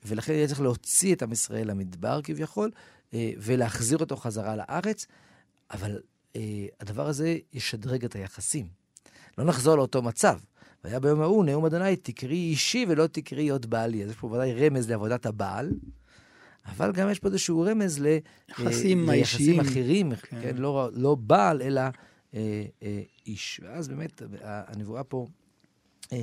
[0.06, 2.72] ולכן יהיה צריך להוציא את עם ישראל למדבר כביכול,
[3.14, 5.06] ולהחזיר אותו חזרה לארץ,
[5.72, 5.98] אבל אה,
[6.80, 8.68] הדבר הזה ישדרג את היחסים.
[9.38, 10.40] לא נחזור לאותו מצב.
[10.84, 14.04] והיה ביום ההוא, נאום אדוני, תקראי אישי ולא תקראי עוד בעלי.
[14.04, 15.72] אז יש פה ודאי רמז לעבודת הבעל,
[16.66, 18.18] אבל גם יש פה איזשהו רמז ל...
[18.50, 19.60] יחסים אה, אישיים.
[19.60, 20.42] אחרים, כן.
[20.42, 21.82] כן, לא, לא בעל, אלא
[22.34, 23.62] אה, אה, איש.
[23.64, 25.43] ואז באמת הנבואה פה אה,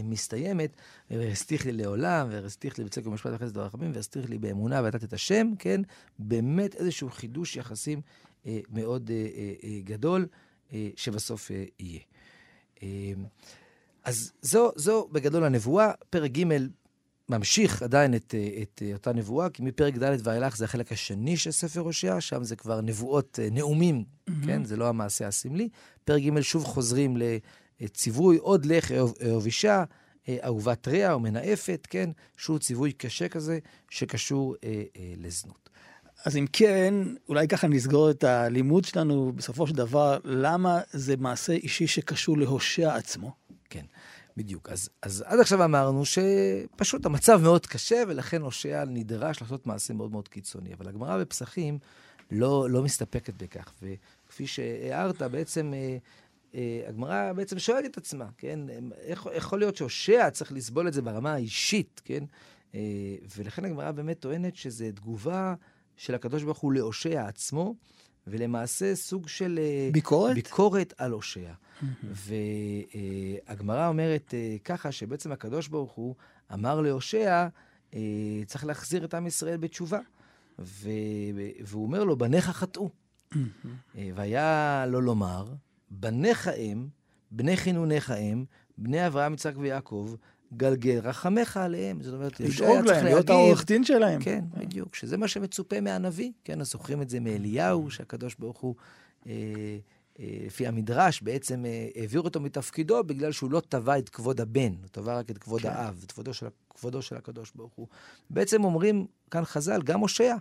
[0.05, 0.77] מסתיימת,
[1.11, 5.53] והסתיך לי לעולם, והסתיך לי בצדק ומשפט וחסד ורחמים, והסתיך לי באמונה ונתת את השם,
[5.59, 5.81] כן?
[6.19, 8.01] באמת איזשהו חידוש יחסים
[8.47, 9.27] אה, מאוד אה,
[9.63, 10.27] אה, גדול,
[10.97, 12.01] שבסוף יהיה.
[14.05, 15.93] אז זו, זו בגדול הנבואה.
[16.11, 16.45] פרק ג'
[17.29, 21.81] ממשיך עדיין את, את אותה נבואה, כי מפרק ד' ואילך זה החלק השני של ספר
[21.81, 24.33] הושע, שם זה כבר נבואות, נאומים, mm-hmm.
[24.47, 24.65] כן?
[24.65, 25.69] זה לא המעשה הסמלי.
[26.05, 27.17] פרק ג' שוב חוזרים
[27.81, 29.85] לציווי, עוד לך אהוב אישה,
[30.45, 32.11] אהובת רע או מנאפת, כן?
[32.37, 33.59] שוב ציווי קשה כזה,
[33.91, 35.71] שקשור אה, אה, לזנות.
[36.25, 36.95] אז אם כן,
[37.29, 42.95] אולי ככה נסגור את הלימוד שלנו בסופו של דבר, למה זה מעשה אישי שקשור להושע
[42.95, 43.33] עצמו.
[43.71, 43.85] כן,
[44.37, 44.69] בדיוק.
[44.69, 50.11] אז, אז עד עכשיו אמרנו שפשוט המצב מאוד קשה, ולכן הושע נדרש לעשות מעשה מאוד
[50.11, 50.75] מאוד קיצוני.
[50.75, 51.79] אבל הגמרא בפסחים
[52.31, 53.73] לא, לא מסתפקת בכך.
[53.83, 55.73] וכפי שהערת, בעצם...
[56.55, 58.61] אה, אה, הגמרא בעצם שואלת את עצמה, כן?
[59.01, 62.25] איך יכול להיות שהושע צריך לסבול את זה ברמה האישית, כן?
[62.75, 62.81] אה,
[63.37, 65.55] ולכן הגמרא באמת טוענת שזו תגובה
[65.97, 67.75] של הקדוש ברוך הוא להושע עצמו,
[68.27, 69.59] ולמעשה סוג של...
[69.63, 70.35] אה, ביקורת?
[70.35, 71.53] ביקורת על הושע.
[72.03, 76.15] והגמרא אומרת אה, ככה, שבעצם הקדוש ברוך הוא
[76.53, 77.49] אמר להושע,
[77.95, 78.01] אה,
[78.47, 80.01] צריך להחזיר את עם ישראל בתשובה.
[80.59, 82.91] והוא אומר לו, בניך חטאו.
[83.95, 85.53] והיה לו לומר,
[85.91, 86.89] בניך הם,
[87.31, 88.45] בני חינוניך הם,
[88.79, 90.15] בני אברהם, יצחק ויעקב,
[90.57, 92.03] גלגל רחמך עליהם.
[92.03, 94.23] זאת אומרת, לדאוג להם, להיות העורך דין שלהם.
[94.23, 96.33] כן, בדיוק, שזה מה שמצופה מהנביא.
[96.45, 98.75] כן, אז זוכרים את זה מאליהו, שהקדוש ברוך הוא,
[99.27, 99.33] אה,
[100.21, 104.73] אה, לפי המדרש, בעצם אה, העביר אותו מתפקידו בגלל שהוא לא תבע את כבוד הבן,
[104.81, 105.69] הוא תבע רק את כבוד כן.
[105.69, 107.87] האב, את כבודו של, כבודו של הקדוש ברוך הוא.
[108.31, 110.37] בעצם אומרים כאן חז"ל, גם הושע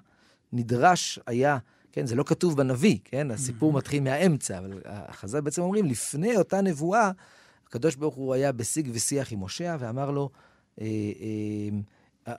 [0.54, 1.58] נדרש היה...
[1.92, 3.32] כן, זה לא כתוב בנביא, כן?
[3.32, 7.12] הסיפור מתחיל מהאמצע, אבל החז"ל בעצם אומרים, לפני אותה נבואה,
[7.68, 10.30] הקדוש ברוך הוא היה בשיג ושיח עם הושע, ואמר לו,
[10.82, 10.86] אה,
[12.28, 12.36] אה,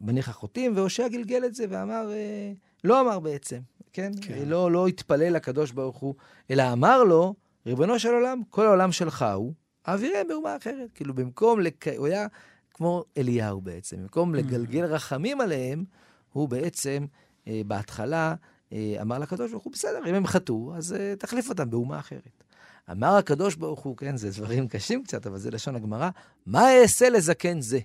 [0.00, 2.52] בניך חוטאים, והושע גלגל את זה ואמר, אה,
[2.84, 3.58] לא אמר בעצם,
[3.92, 4.12] כן?
[4.22, 4.42] כן.
[4.46, 6.14] לא, לא התפלל לקדוש ברוך הוא,
[6.50, 7.34] אלא אמר לו,
[7.66, 9.52] ריבונו של עולם, כל העולם שלך הוא,
[9.88, 10.92] אעבירם באומה אחרת.
[10.94, 11.88] כאילו, במקום, לק...
[11.88, 12.26] הוא היה
[12.74, 15.84] כמו אליהו בעצם, במקום לגלגל רחמים עליהם,
[16.32, 17.06] הוא בעצם,
[17.48, 18.34] אה, בהתחלה, אה,
[18.74, 22.44] אמר לקדוש ברוך הוא, בסדר, אם הם חטאו, אז אה, תחליף אותם באומה אחרת.
[22.90, 26.10] אמר הקדוש ברוך הוא, כן, זה דברים קשים קצת, אבל זה לשון הגמרא,
[26.46, 27.78] מה אעשה לזקן זה?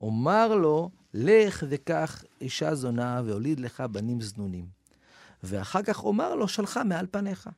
[0.00, 4.66] אומר לו, לך וקח אישה זונה והוליד לך בנים זנונים.
[5.42, 7.50] ואחר כך אומר לו, שלחה מעל פניך.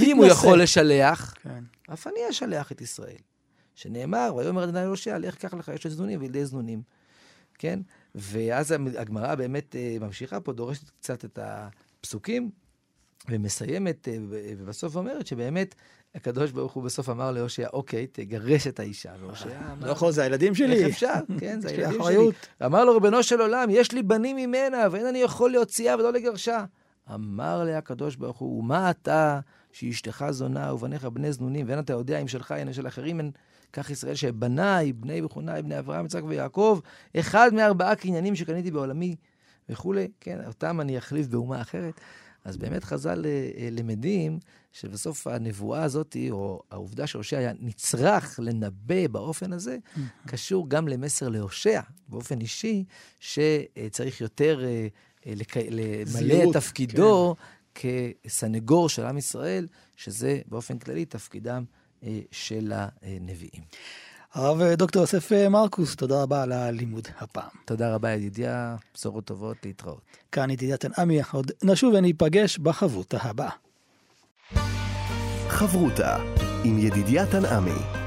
[0.00, 1.64] אם הוא יכול לשלח, כן.
[1.92, 3.16] אף אני אשלח את ישראל.
[3.74, 6.82] שנאמר, ויאמר אדוני יהושע, לך קח לך אישה זנונים וילדי זנונים.
[7.58, 7.80] כן?
[8.14, 12.50] ואז הגמרא באמת אה, ממשיכה פה, דורשת קצת את הפסוקים,
[13.28, 14.16] ומסיימת, אה,
[14.58, 15.74] ובסוף אומרת שבאמת
[16.14, 19.12] הקדוש ברוך הוא בסוף אמר להושע, אוקיי, תגרש את האישה.
[19.20, 20.84] והושע אמר, לא יכול, זה הילדים שלי.
[20.84, 21.14] איך אפשר?
[21.38, 22.28] כן, זה הילדים שלי.
[22.64, 26.64] אמר לו, ריבונו של עולם, יש לי בנים ממנה, ואין אני יכול להוציאה ולא לגרשה.
[27.14, 29.40] אמר לה הקדוש ברוך הוא, ומה אתה,
[29.72, 33.30] שאשתך זונה ובניך בני זנונים, ואין אתה יודע אם שלך אין של אחרים, אין
[33.72, 36.80] כך ישראל שבניי, בני בחוניי, בני אברהם, יצחק ויעקב,
[37.16, 39.16] אחד מארבעה קניינים שקניתי בעולמי
[39.68, 42.00] וכולי, כן, אותם אני אחליף באומה אחרת.
[42.44, 44.38] אז באמת חז"ל אה, אה, למדים
[44.72, 49.78] שבסוף הנבואה הזאת, או העובדה שהושע היה נצרך לנבא באופן הזה,
[50.26, 52.84] קשור גם למסר להושע, באופן אישי,
[53.20, 54.86] שצריך יותר אה,
[55.70, 57.36] למלא את תפקידו
[57.74, 57.88] כן.
[58.24, 59.66] כסנגור של עם ישראל,
[59.96, 61.64] שזה באופן כללי תפקידם
[62.30, 62.72] של
[63.02, 63.62] הנביאים.
[64.34, 67.50] הרב דוקטור יוסף מרקוס, תודה רבה על הלימוד הפעם.
[67.64, 70.00] תודה רבה, ידידיה, בשורות טובות, להתראות.
[70.32, 73.50] כאן ידידיה תנעמי, עוד נשוב וניפגש בחברותה הבאה.
[75.48, 76.16] חברותה
[76.64, 78.01] עם ידידיה תנעמי.